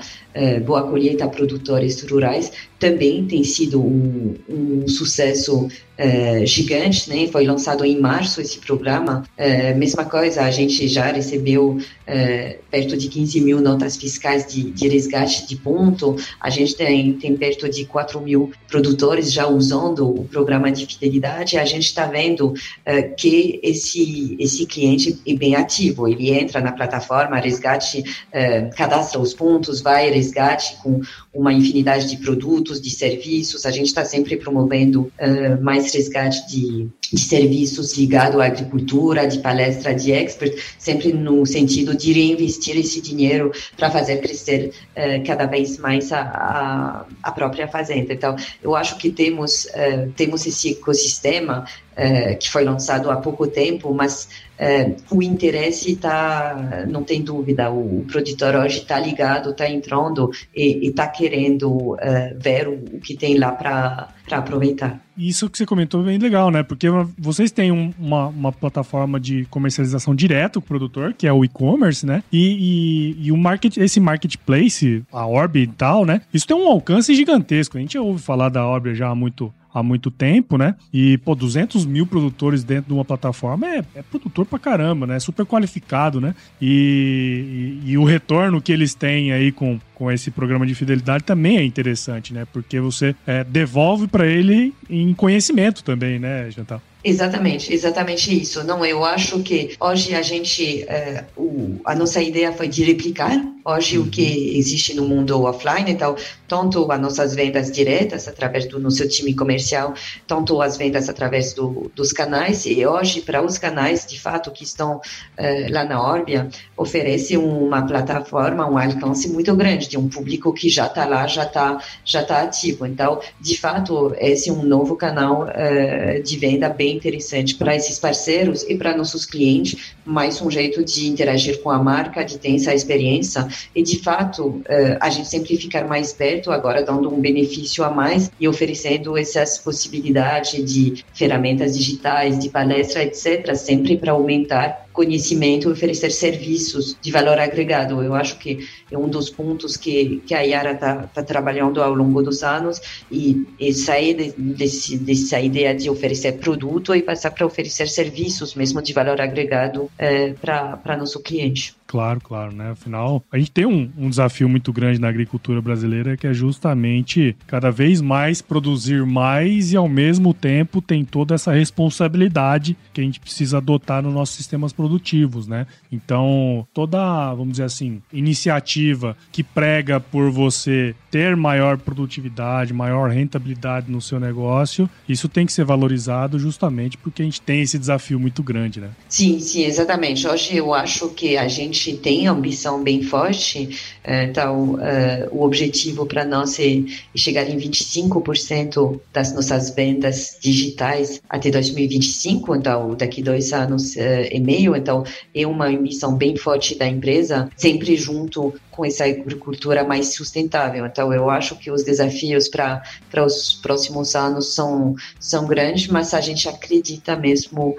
Boa 0.61 0.83
Colheita 0.83 1.29
Produtores 1.29 2.03
Rurais, 2.03 2.51
também 2.79 3.25
tem 3.25 3.43
sido 3.43 3.81
um, 3.81 4.35
um 4.49 4.89
sucesso 4.89 5.69
é, 5.97 6.45
gigante, 6.45 7.09
né? 7.09 7.27
Foi 7.29 7.47
lançado 7.47 7.85
em 7.85 8.01
março 8.01 8.41
esse 8.41 8.59
programa. 8.59 9.23
É, 9.37 9.73
mesma 9.75 10.05
coisa, 10.05 10.43
a 10.43 10.51
gente 10.51 10.89
já 10.89 11.07
recebeu 11.13 11.79
é, 12.07 12.59
perto 12.71 12.97
de 12.97 13.09
15 13.09 13.41
mil 13.41 13.61
notas 13.61 13.97
fiscais 13.97 14.47
de, 14.47 14.71
de, 14.71 14.89
resgate 14.89 15.47
de 15.47 15.57
ponto. 15.57 16.17
A 16.41 16.51
gente 16.51 16.75
tem, 16.75 17.13
tem 17.15 17.37
perto 17.37 17.69
de 17.69 17.85
4 17.85 18.21
mil 18.21 18.53
produtores 18.69 19.33
já 19.33 19.47
usando 19.47 20.09
o 20.09 20.25
programa 20.25 20.71
de 20.71 20.85
fidelidade. 20.85 21.57
A 21.57 21.65
gente 21.65 21.87
está 21.87 22.07
vendo 22.07 22.53
é, 22.85 23.03
que 23.03 23.61
esse, 23.63 24.37
esse 24.39 24.67
cliente 24.67 25.19
é 25.27 25.35
bem 25.35 25.55
ativo. 25.55 26.09
Ele 26.09 26.31
entra 26.31 26.61
na 26.61 26.73
plataforma, 26.73 27.37
resgate, 27.39 28.03
é, 28.33 28.63
cadastra 28.77 29.21
os 29.21 29.33
pontos, 29.33 29.81
vai 29.81 30.11
resgate 30.25 30.77
com 30.83 31.01
uma 31.33 31.53
infinidade 31.53 32.09
de 32.09 32.17
produtos, 32.17 32.81
de 32.81 32.91
serviços. 32.91 33.67
A 33.67 33.71
gente 33.71 33.87
está 33.87 34.05
sempre 34.05 34.37
promovendo 34.37 35.03
uh, 35.03 35.63
mais 35.63 35.93
resgate 35.93 36.47
de, 36.49 36.89
de 37.13 37.21
serviços 37.21 37.97
ligado 37.97 38.41
à 38.41 38.47
agricultura, 38.47 39.27
de 39.27 39.39
palestra 39.39 39.95
de 39.95 40.13
expert, 40.13 40.57
sempre 40.79 41.13
no 41.13 41.45
sentido 41.45 41.95
de 41.97 42.13
reinvestir 42.13 42.77
esse 42.77 43.01
dinheiro 43.01 43.53
para 43.77 43.91
fazer 43.91 44.21
crescer 44.21 44.73
uh, 44.97 45.27
cada 45.27 45.47
vez 45.47 45.79
mais 45.79 46.13
a, 46.13 46.21
a, 46.21 47.07
a, 47.23 47.33
própria 47.33 47.69
fazenda. 47.69 48.13
Então, 48.13 48.37
eu 48.63 48.75
acho 48.75 48.97
que 48.97 49.11
temos, 49.11 49.67
uh, 49.67 50.11
temos 50.17 50.47
esse 50.47 50.73
ecossistema 50.73 51.65
é, 51.97 52.35
que 52.35 52.51
foi 52.51 52.65
lançado 52.65 53.11
há 53.11 53.17
pouco 53.17 53.47
tempo, 53.47 53.93
mas 53.95 54.29
é, 54.59 54.93
o 55.11 55.23
interesse 55.23 55.93
está, 55.93 56.85
não 56.89 57.03
tem 57.03 57.23
dúvida, 57.23 57.71
o, 57.71 58.01
o 58.01 58.05
produtor 58.05 58.55
hoje 58.55 58.79
está 58.79 58.99
ligado, 58.99 59.51
está 59.51 59.69
entrando 59.69 60.31
e 60.55 60.89
está 60.89 61.09
querendo 61.09 61.97
é, 62.01 62.35
ver 62.35 62.69
o, 62.69 62.75
o, 62.75 63.01
que 63.01 63.17
tem 63.17 63.37
lá 63.37 63.53
para 63.53 64.09
aproveitar. 64.31 65.01
Isso 65.17 65.49
que 65.49 65.59
você 65.59 65.67
comentou 65.67 66.03
é 66.03 66.05
bem 66.05 66.19
legal, 66.19 66.51
né? 66.51 66.63
Porque 66.63 66.89
vocês 67.19 67.51
têm 67.51 67.71
um, 67.71 67.93
uma, 67.99 68.27
uma 68.29 68.53
plataforma 68.53 69.19
de 69.21 69.45
comercialização 69.47 70.15
direto 70.15 70.61
com 70.61 70.65
o 70.65 70.69
produtor, 70.69 71.15
que 71.15 71.27
é 71.27 71.33
o 71.33 71.45
e-commerce, 71.45 72.05
né? 72.05 72.23
E, 72.33 73.15
e, 73.19 73.27
e, 73.27 73.33
o 73.33 73.37
market, 73.37 73.77
esse 73.77 74.01
marketplace, 74.01 75.05
a 75.13 75.27
Orb 75.27 75.61
e 75.61 75.67
tal, 75.67 76.05
né? 76.05 76.21
Isso 76.33 76.47
tem 76.47 76.57
um 76.57 76.69
alcance 76.69 77.15
gigantesco. 77.15 77.77
A 77.77 77.81
gente 77.81 77.97
ouve 77.99 78.21
falar 78.21 78.49
da 78.49 78.67
Orb 78.67 78.95
já 78.95 79.09
há 79.09 79.15
muito 79.15 79.53
há 79.75 79.83
muito 79.83 80.09
tempo, 80.09 80.57
né? 80.57 80.77
E, 80.93 81.19
pô, 81.19 81.35
200 81.35 81.85
mil 81.85 82.07
produtores 82.07 82.63
dentro 82.63 82.87
de 82.87 82.95
uma 82.95 83.05
plataforma 83.05 83.67
é, 83.67 83.85
é 83.97 84.03
produtor 84.03 84.47
pra 84.47 84.59
caramba, 84.59 85.05
né? 85.05 85.17
É 85.17 85.21
super 85.21 85.45
qualificado, 85.45 86.21
né? 86.21 86.33
E, 86.63 87.81
e, 87.85 87.91
e, 87.91 87.99
o 87.99 88.05
retorno 88.05 88.63
que 88.63 88.73
eles 88.73 88.95
têm 88.95 89.33
aí 89.33 89.51
com, 89.51 89.81
com 89.95 90.11
esse 90.11 90.31
programa 90.31 90.67
de 90.67 90.75
fidelidade 90.75 91.25
também 91.25 91.59
é 91.59 91.65
interessante, 91.65 92.33
né? 92.33 92.47
Porque 92.53 92.81
você 92.81 93.15
é, 93.27 93.45
devolve 93.45 94.09
para 94.09 94.27
ele 94.27 94.75
em 94.91 95.15
conhecimento 95.15 95.83
também, 95.83 96.19
né, 96.19 96.51
Jantal? 96.51 96.83
Exatamente, 97.05 97.73
exatamente 97.73 98.35
isso. 98.35 98.65
Não, 98.65 98.83
eu 98.83 99.05
acho 99.05 99.41
que 99.41 99.77
hoje 99.79 100.15
a 100.15 100.23
gente, 100.23 100.85
é, 100.85 101.25
o, 101.37 101.79
a 101.85 101.95
nossa 101.95 102.23
ideia 102.23 102.51
foi 102.51 102.67
de 102.67 102.83
replicar 102.83 103.45
hoje 103.63 103.99
uhum. 103.99 104.05
o 104.05 104.11
que 104.11 104.57
existe 104.57 104.95
no 104.95 105.07
mundo 105.07 105.43
offline, 105.43 105.91
então, 105.91 106.17
tanto 106.47 106.91
as 106.91 107.01
nossas 107.01 107.35
vendas 107.35 107.71
diretas 107.71 108.29
através 108.29 108.67
do 108.67 108.79
nosso 108.79 109.07
time 109.09 109.35
comercial, 109.35 109.95
tanto 110.27 110.61
as 110.61 110.77
vendas 110.77 111.09
através 111.09 111.55
do, 111.55 111.91
dos 111.95 112.13
canais, 112.13 112.67
e 112.67 112.87
hoje, 112.87 113.23
para 113.23 113.43
os 113.43 113.57
canais, 113.57 114.07
de 114.07 114.21
fato, 114.21 114.51
que 114.51 114.65
estão 114.65 115.01
é, 115.37 115.69
lá 115.71 115.85
na 115.85 116.01
Orbia, 116.03 116.49
oferece 116.77 117.37
uma 117.37 117.83
plataforma, 117.87 118.69
um 118.69 118.79
alcance 118.79 119.29
muito 119.29 119.55
grande 119.57 119.84
de 119.89 119.99
um 119.99 120.09
público 120.09 120.53
que 120.53 120.69
já 120.69 120.87
está 120.87 121.05
lá, 121.07 121.27
já 121.27 121.45
está 121.45 121.83
já 122.05 122.23
tá 122.23 122.43
ativo. 122.43 122.87
Então, 122.87 123.21
de 123.41 123.57
fato, 123.59 124.15
esse 124.19 124.51
é 124.51 124.53
um 124.53 124.63
novo 124.63 124.97
canal 124.97 125.49
é, 125.49 126.21
de 126.21 126.37
venda 126.37 126.69
bem 126.69 126.97
interessante 126.97 127.55
para 127.55 127.75
esses 127.75 127.99
parceiros 127.99 128.63
e 128.69 128.77
para 128.77 128.97
nossos 128.97 129.27
clientes, 129.27 129.95
mais 130.05 130.41
um 130.41 130.51
jeito 130.51 130.85
de 130.85 131.09
interagir 131.09 131.63
com 131.63 131.71
a 131.71 131.79
marca, 131.83 132.25
de 132.25 132.39
ter 132.39 132.55
essa 132.55 132.75
experiência 132.75 133.47
e, 133.75 133.83
de 133.83 133.99
fato, 134.01 134.63
eh, 134.67 134.99
a 135.01 135.11
gente 135.11 135.29
sempre 135.29 135.57
ficar 135.57 135.87
mais 135.87 136.13
perto, 136.13 136.51
agora 136.51 136.83
dando 136.83 137.13
um 137.13 137.21
benefício 137.21 137.83
a 137.85 137.91
mais 137.91 138.31
e 138.39 138.47
oferecendo 138.47 139.17
essas 139.17 139.59
possibilidades 139.59 140.65
de 140.65 141.05
ferramentas 141.13 141.77
digitais, 141.77 142.39
de 142.39 142.49
palestra, 142.49 143.03
etc., 143.03 143.55
sempre 143.55 143.97
para 143.97 144.13
aumentar 144.13 144.84
conhecimento, 144.95 145.69
oferecer 145.69 146.11
serviços 146.13 146.97
de 147.03 147.11
valor 147.11 147.39
agregado. 147.39 148.01
Eu 148.01 148.15
acho 148.15 148.39
que 148.39 148.67
é 148.91 148.97
um 148.97 149.09
dos 149.09 149.29
pontos 149.29 149.77
que, 149.77 150.23
que 150.25 150.33
a 150.33 150.41
Yara 150.41 150.73
está 150.73 151.09
tá 151.09 151.23
trabalhando 151.23 151.83
ao 151.83 151.93
longo 151.93 152.23
dos 152.23 152.43
anos 152.45 152.81
e, 153.11 153.45
e 153.59 153.75
sair 153.75 154.15
de, 154.15 154.31
desse, 154.31 154.97
dessa 154.97 155.41
ideia 155.41 155.75
de 155.75 155.91
oferecer 155.91 156.39
produto 156.39 156.95
e 156.95 157.03
passar 157.03 157.33
para 157.33 157.45
oferecer 157.45 157.89
serviços 157.89 158.55
mesmo 158.55 158.81
de 158.81 158.93
valor 158.93 159.21
agregado 159.21 159.91
é, 159.99 160.33
para 160.33 160.97
nosso 160.97 161.21
cliente. 161.21 161.75
Claro, 161.87 162.21
claro, 162.21 162.53
né? 162.53 162.71
Afinal, 162.71 163.23
a 163.31 163.39
gente 163.39 163.51
tem 163.51 163.67
um, 163.67 163.91
um, 163.97 164.09
desafio 164.09 164.49
muito 164.49 164.73
grande 164.73 164.99
na 164.99 165.09
agricultura 165.09 165.61
brasileira 165.61 166.17
que 166.17 166.27
é 166.27 166.33
justamente 166.33 167.37
cada 167.47 167.71
vez 167.71 168.01
mais 168.01 168.41
produzir 168.41 169.05
mais 169.05 169.73
e 169.73 169.77
ao 169.77 169.89
mesmo 169.89 170.33
tempo 170.33 170.81
tem 170.81 171.05
toda 171.05 171.35
essa 171.35 171.53
responsabilidade 171.53 172.77
que 172.93 173.01
a 173.01 173.05
gente 173.05 173.21
precisa 173.21 173.59
adotar 173.59 174.03
nos 174.03 174.15
nossos 174.15 174.35
sistemas 174.35 174.73
produtivos, 174.73 175.47
né? 175.47 175.67
Então, 175.93 176.67
toda, 176.73 177.33
vamos 177.35 177.53
dizer 177.53 177.65
assim, 177.65 178.03
iniciativa 178.13 179.17
que 179.31 179.43
prega 179.43 180.01
por 180.01 180.31
você 180.31 180.95
ter 181.11 181.37
maior 181.37 181.79
produtividade, 181.79 182.73
maior 182.73 183.11
rentabilidade 183.11 183.91
no 183.91 184.01
seu 184.01 184.19
negócio, 184.19 184.89
isso 185.09 185.29
tem 185.29 185.47
que 185.47 185.53
ser 185.53 185.65
valorizado 185.65 186.39
justamente 186.39 186.97
porque 186.97 187.23
a 187.23 187.25
gente 187.25 187.41
tem 187.41 187.61
esse 187.63 187.79
desafio 187.79 188.19
muito 188.19 188.43
grande, 188.43 188.81
né? 188.81 188.91
Sim, 189.09 189.39
sim, 189.39 189.65
exatamente. 189.65 190.27
Hoje 190.27 190.57
eu 190.57 190.73
acho 190.75 191.11
que 191.11 191.37
a 191.37 191.47
gente 191.47 191.74
gente 191.75 191.97
tem 191.97 192.27
ambição 192.27 192.83
bem 192.83 193.03
forte, 193.03 193.69
eh, 194.05 194.25
então 194.25 194.79
eh, 194.81 195.29
o 195.31 195.43
objetivo 195.43 196.07
para 196.07 196.25
nós 196.25 196.59
é 196.59 196.83
chegar 197.17 197.49
em 197.49 197.59
25% 197.59 199.01
das 199.13 199.35
nossas 199.35 199.71
vendas 199.75 200.39
digitais 200.41 201.21
até 201.29 201.51
2025, 201.51 202.55
então 202.55 202.95
daqui 202.95 203.23
dois 203.23 203.53
anos 203.53 203.97
eh, 203.97 204.29
e 204.33 204.41
meio, 204.41 204.77
então 204.77 205.05
é 205.35 205.47
uma 205.47 205.67
ambição 205.67 206.15
bem 206.17 206.37
forte 206.37 206.77
da 206.77 206.87
empresa, 206.87 207.51
sempre 207.57 207.97
junto 207.97 208.55
com 208.71 208.85
essa 208.85 209.05
agricultura 209.05 209.85
mais 209.85 210.15
sustentável. 210.15 210.85
Então 210.87 211.13
eu 211.13 211.31
acho 211.31 211.57
que 211.57 211.71
os 211.71 211.85
desafios 211.85 212.49
para 212.49 212.83
os 213.25 213.55
próximos 213.55 214.15
anos 214.15 214.55
são 214.55 214.95
são 215.19 215.47
grandes, 215.47 215.89
mas 215.89 216.15
a 216.15 216.21
gente 216.21 216.49
acredita 216.49 217.17
mesmo 217.17 217.77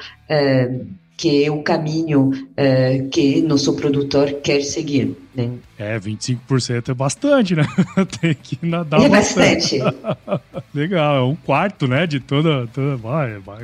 que 1.18 1.46
é 1.46 1.52
o 1.52 1.64
caminho 1.64 2.30
uh, 2.30 3.10
que 3.10 3.42
nosso 3.42 3.76
produtor 3.76 4.34
quer 4.44 4.62
seguir. 4.62 5.16
Né? 5.34 5.52
É, 5.78 6.00
25% 6.00 6.90
é 6.90 6.94
bastante, 6.94 7.56
né? 7.56 7.66
Tem 8.22 8.34
que 8.34 8.66
nadar 8.66 9.02
É 9.02 9.10
bastante. 9.10 9.80
Legal, 10.74 11.16
é 11.18 11.22
um 11.22 11.36
quarto, 11.36 11.88
né? 11.88 12.08
De 12.08 12.20
toda. 12.20 12.68
toda 12.68 12.98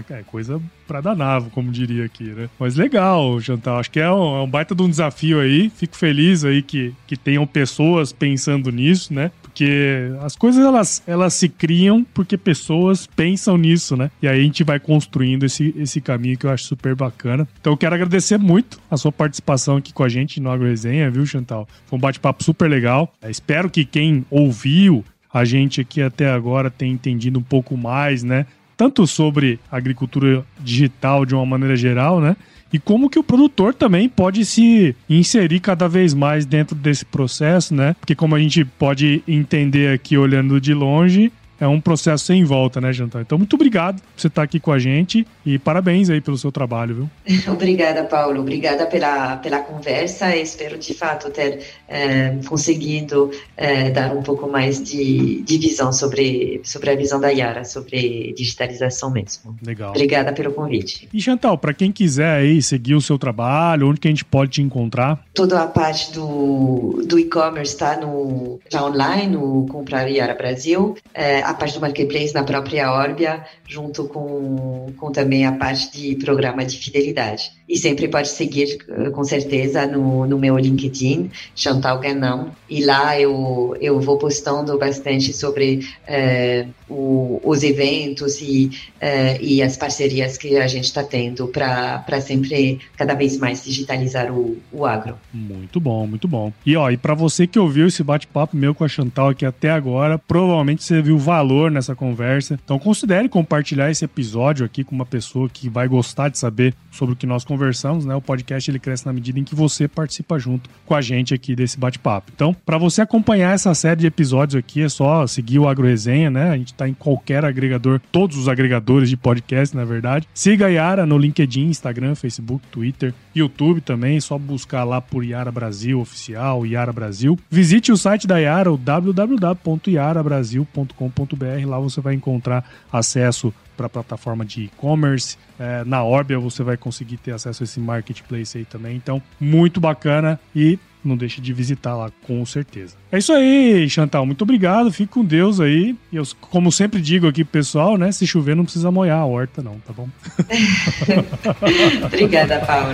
é 0.09 0.23
coisa 0.23 0.61
pra 0.87 0.99
danar, 0.99 1.41
como 1.51 1.71
diria 1.71 2.05
aqui, 2.05 2.25
né? 2.25 2.49
Mas 2.59 2.75
legal, 2.75 3.39
Chantal. 3.39 3.79
Acho 3.79 3.91
que 3.91 3.99
é 3.99 4.11
um, 4.11 4.35
é 4.35 4.41
um 4.41 4.49
baita 4.49 4.75
de 4.75 4.81
um 4.81 4.89
desafio 4.89 5.39
aí. 5.39 5.69
Fico 5.69 5.95
feliz 5.95 6.43
aí 6.43 6.61
que, 6.61 6.93
que 7.07 7.15
tenham 7.15 7.47
pessoas 7.47 8.11
pensando 8.11 8.69
nisso, 8.69 9.13
né? 9.13 9.31
Porque 9.51 10.09
as 10.21 10.35
coisas 10.35 10.63
elas, 10.63 11.03
elas 11.05 11.33
se 11.33 11.49
criam 11.49 12.05
porque 12.13 12.37
pessoas 12.37 13.05
pensam 13.05 13.57
nisso, 13.57 13.97
né? 13.97 14.09
E 14.21 14.27
aí 14.27 14.39
a 14.39 14.43
gente 14.43 14.63
vai 14.63 14.79
construindo 14.79 15.45
esse, 15.45 15.75
esse 15.77 15.99
caminho 15.99 16.37
que 16.37 16.45
eu 16.45 16.49
acho 16.49 16.63
super 16.63 16.95
bacana. 16.95 17.47
Então 17.59 17.73
eu 17.73 17.77
quero 17.77 17.93
agradecer 17.93 18.37
muito 18.37 18.79
a 18.89 18.95
sua 18.95 19.11
participação 19.11 19.75
aqui 19.75 19.93
com 19.93 20.03
a 20.03 20.09
gente 20.09 20.39
no 20.39 20.49
Agro 20.49 20.67
Resenha, 20.67 21.11
viu, 21.11 21.25
Chantal? 21.25 21.67
Foi 21.85 21.97
um 21.97 22.01
bate-papo 22.01 22.43
super 22.43 22.69
legal. 22.69 23.13
Eu 23.21 23.29
espero 23.29 23.69
que 23.69 23.83
quem 23.83 24.25
ouviu 24.29 25.03
a 25.33 25.43
gente 25.43 25.81
aqui 25.81 26.01
até 26.01 26.29
agora 26.29 26.69
tenha 26.69 26.93
entendido 26.93 27.39
um 27.39 27.43
pouco 27.43 27.75
mais, 27.75 28.23
né? 28.23 28.45
Tanto 28.81 29.05
sobre 29.05 29.59
agricultura 29.71 30.43
digital 30.59 31.23
de 31.23 31.35
uma 31.35 31.45
maneira 31.45 31.75
geral, 31.75 32.19
né? 32.19 32.35
e 32.73 32.79
como 32.79 33.11
que 33.11 33.19
o 33.19 33.23
produtor 33.23 33.75
também 33.75 34.09
pode 34.09 34.43
se 34.43 34.95
inserir 35.07 35.59
cada 35.59 35.87
vez 35.87 36.15
mais 36.15 36.45
dentro 36.47 36.75
desse 36.75 37.05
processo, 37.05 37.75
né? 37.75 37.95
Porque 37.99 38.15
como 38.15 38.33
a 38.33 38.39
gente 38.39 38.63
pode 38.65 39.21
entender 39.27 39.93
aqui 39.93 40.17
olhando 40.17 40.59
de 40.59 40.73
longe, 40.73 41.31
é 41.61 41.67
um 41.67 41.79
processo 41.79 42.25
sem 42.25 42.43
volta, 42.43 42.81
né, 42.81 42.91
Jantar? 42.91 43.21
Então, 43.21 43.37
muito 43.37 43.53
obrigado 43.53 44.01
por 44.01 44.19
você 44.19 44.27
estar 44.27 44.41
aqui 44.41 44.59
com 44.59 44.71
a 44.71 44.79
gente 44.79 45.27
e 45.45 45.59
parabéns 45.59 46.09
aí 46.09 46.19
pelo 46.19 46.35
seu 46.35 46.51
trabalho, 46.51 46.95
viu? 46.95 47.09
Obrigada, 47.53 48.03
Paulo. 48.03 48.41
Obrigada 48.41 48.87
pela, 48.87 49.37
pela 49.37 49.59
conversa. 49.59 50.35
Espero, 50.35 50.77
de 50.77 50.93
fato, 50.95 51.29
ter 51.29 51.59
é, 51.87 52.35
conseguido 52.47 53.29
é, 53.55 53.91
dar 53.91 54.11
um 54.11 54.23
pouco 54.23 54.49
mais 54.49 54.81
de, 54.81 55.43
de 55.43 55.57
visão 55.59 55.93
sobre, 55.93 56.61
sobre 56.63 56.89
a 56.89 56.95
visão 56.95 57.19
da 57.19 57.29
Yara, 57.29 57.63
sobre 57.63 58.33
digitalização 58.35 59.11
mesmo. 59.11 59.55
Legal. 59.63 59.91
Obrigada 59.91 60.33
pelo 60.33 60.51
convite. 60.53 61.07
E, 61.13 61.21
Chantal, 61.21 61.57
para 61.59 61.73
quem 61.75 61.91
quiser 61.91 62.37
aí 62.39 62.59
seguir 62.61 62.95
o 62.95 63.01
seu 63.01 63.19
trabalho, 63.19 63.87
onde 63.87 63.99
que 63.99 64.07
a 64.07 64.11
gente 64.11 64.25
pode 64.25 64.51
te 64.51 64.61
encontrar? 64.63 65.23
Toda 65.33 65.61
a 65.61 65.67
parte 65.67 66.11
do, 66.11 67.03
do 67.05 67.19
e-commerce 67.19 67.73
está 67.73 67.97
no, 67.97 68.59
já 68.67 68.83
online, 68.83 69.27
no 69.27 69.67
Comprar 69.67 70.07
Yara 70.07 70.33
Brasil. 70.33 70.97
É, 71.13 71.50
a 71.51 71.53
parte 71.53 71.75
do 71.75 71.81
marketplace 71.81 72.33
na 72.33 72.43
própria 72.43 72.91
Orbia, 72.91 73.45
junto 73.67 74.07
com, 74.07 74.93
com 74.97 75.11
também 75.11 75.45
a 75.45 75.51
parte 75.51 75.91
de 75.91 76.15
programa 76.15 76.65
de 76.65 76.77
fidelidade. 76.77 77.51
E 77.71 77.77
sempre 77.77 78.09
pode 78.09 78.27
seguir, 78.27 78.79
eh, 78.89 79.09
com 79.11 79.23
certeza, 79.23 79.87
no, 79.87 80.27
no 80.27 80.37
meu 80.37 80.57
LinkedIn, 80.57 81.31
Chantal 81.55 81.99
Ganão. 81.99 82.51
E 82.69 82.83
lá 82.83 83.17
eu, 83.17 83.77
eu 83.79 83.97
vou 84.01 84.17
postando 84.17 84.77
bastante 84.77 85.31
sobre 85.31 85.87
eh, 86.05 86.67
o, 86.89 87.39
os 87.41 87.63
eventos 87.63 88.41
e, 88.41 88.71
eh, 88.99 89.37
e 89.41 89.63
as 89.63 89.77
parcerias 89.77 90.37
que 90.37 90.57
a 90.57 90.67
gente 90.67 90.83
está 90.83 91.01
tendo 91.01 91.47
para 91.47 92.19
sempre, 92.19 92.77
cada 92.97 93.13
vez 93.13 93.37
mais, 93.37 93.63
digitalizar 93.63 94.33
o, 94.33 94.57
o 94.69 94.85
agro. 94.85 95.15
Muito 95.33 95.79
bom, 95.79 96.05
muito 96.05 96.27
bom. 96.27 96.51
E, 96.65 96.75
ó, 96.75 96.91
e 96.91 96.97
para 96.97 97.13
você 97.13 97.47
que 97.47 97.57
ouviu 97.57 97.87
esse 97.87 98.03
bate-papo 98.03 98.57
meu 98.57 98.75
com 98.75 98.83
a 98.83 98.89
Chantal 98.89 99.29
aqui 99.29 99.45
até 99.45 99.71
agora, 99.71 100.19
provavelmente 100.19 100.83
você 100.83 101.01
viu 101.01 101.17
valor 101.17 101.71
nessa 101.71 101.95
conversa. 101.95 102.59
Então 102.61 102.77
considere 102.77 103.29
compartilhar 103.29 103.89
esse 103.89 104.03
episódio 104.03 104.65
aqui 104.65 104.83
com 104.83 104.93
uma 104.93 105.05
pessoa 105.05 105.47
que 105.47 105.69
vai 105.69 105.87
gostar 105.87 106.27
de 106.27 106.37
saber 106.37 106.75
sobre 106.91 107.13
o 107.13 107.15
que 107.15 107.25
nós 107.25 107.45
conversamos, 107.45 107.60
né? 108.05 108.15
O 108.15 108.21
podcast 108.21 108.69
ele 108.69 108.79
cresce 108.79 109.05
na 109.05 109.13
medida 109.13 109.39
em 109.39 109.43
que 109.43 109.55
você 109.55 109.87
participa 109.87 110.37
junto 110.39 110.69
com 110.85 110.95
a 110.95 111.01
gente 111.01 111.33
aqui 111.33 111.55
desse 111.55 111.79
bate-papo. 111.79 112.31
Então, 112.33 112.55
para 112.65 112.77
você 112.77 113.01
acompanhar 113.01 113.53
essa 113.53 113.73
série 113.73 114.01
de 114.01 114.07
episódios 114.07 114.57
aqui, 114.57 114.81
é 114.81 114.89
só 114.89 115.25
seguir 115.27 115.59
o 115.59 115.67
Agro 115.67 115.87
Resenha, 115.87 116.29
né? 116.29 116.51
A 116.51 116.57
gente 116.57 116.73
tá 116.73 116.87
em 116.87 116.93
qualquer 116.93 117.43
agregador, 117.45 117.99
todos 118.11 118.37
os 118.37 118.47
agregadores 118.47 119.09
de 119.09 119.17
podcast, 119.17 119.75
na 119.75 119.85
verdade. 119.85 120.27
Siga 120.33 120.67
a 120.67 120.69
Yara 120.69 121.05
no 121.05 121.17
LinkedIn, 121.17 121.67
Instagram, 121.67 122.15
Facebook, 122.15 122.65
Twitter, 122.71 123.13
YouTube 123.35 123.81
também, 123.81 124.17
é 124.17 124.21
só 124.21 124.37
buscar 124.37 124.83
lá 124.83 125.01
por 125.01 125.23
Yara 125.23 125.51
Brasil 125.51 125.99
oficial, 125.99 126.65
Yara 126.65 126.91
Brasil. 126.91 127.39
Visite 127.49 127.91
o 127.91 127.97
site 127.97 128.27
da 128.27 128.37
Yara, 128.37 128.71
o 128.71 128.77
www.yarabrasil.com.br 128.77 131.65
Lá 131.65 131.79
você 131.79 132.01
vai 132.01 132.13
encontrar 132.13 132.63
acesso 132.91 133.53
para 133.81 133.87
a 133.87 133.89
plataforma 133.89 134.45
de 134.45 134.65
e-commerce. 134.65 135.37
É, 135.59 135.83
na 135.83 136.03
Orbia 136.03 136.37
você 136.39 136.63
vai 136.63 136.77
conseguir 136.77 137.17
ter 137.17 137.31
acesso 137.31 137.63
a 137.63 137.65
esse 137.65 137.79
marketplace 137.79 138.57
aí 138.57 138.65
também. 138.65 138.95
Então, 138.95 139.21
muito 139.39 139.79
bacana 139.79 140.39
e 140.55 140.77
não 141.03 141.17
deixe 141.17 141.41
de 141.41 141.51
visitar 141.51 141.95
lá, 141.95 142.11
com 142.27 142.45
certeza. 142.45 142.95
É 143.11 143.17
isso 143.17 143.33
aí, 143.33 143.89
Chantal. 143.89 144.23
Muito 144.25 144.43
obrigado. 144.43 144.91
Fique 144.91 145.11
com 145.11 145.25
Deus 145.25 145.59
aí. 145.59 145.95
E 146.11 146.15
eu, 146.15 146.23
como 146.39 146.71
sempre 146.71 147.01
digo 147.01 147.27
aqui 147.27 147.43
pro 147.43 147.53
pessoal, 147.53 147.97
né? 147.97 148.11
Se 148.11 148.27
chover, 148.27 148.55
não 148.55 148.63
precisa 148.63 148.91
molhar 148.91 149.19
a 149.19 149.25
horta, 149.25 149.63
não, 149.63 149.79
tá 149.79 149.93
bom? 149.93 150.07
Obrigada, 152.05 152.59
Paulo. 152.59 152.93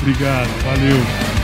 Obrigado, 0.00 0.48
valeu. 0.64 1.43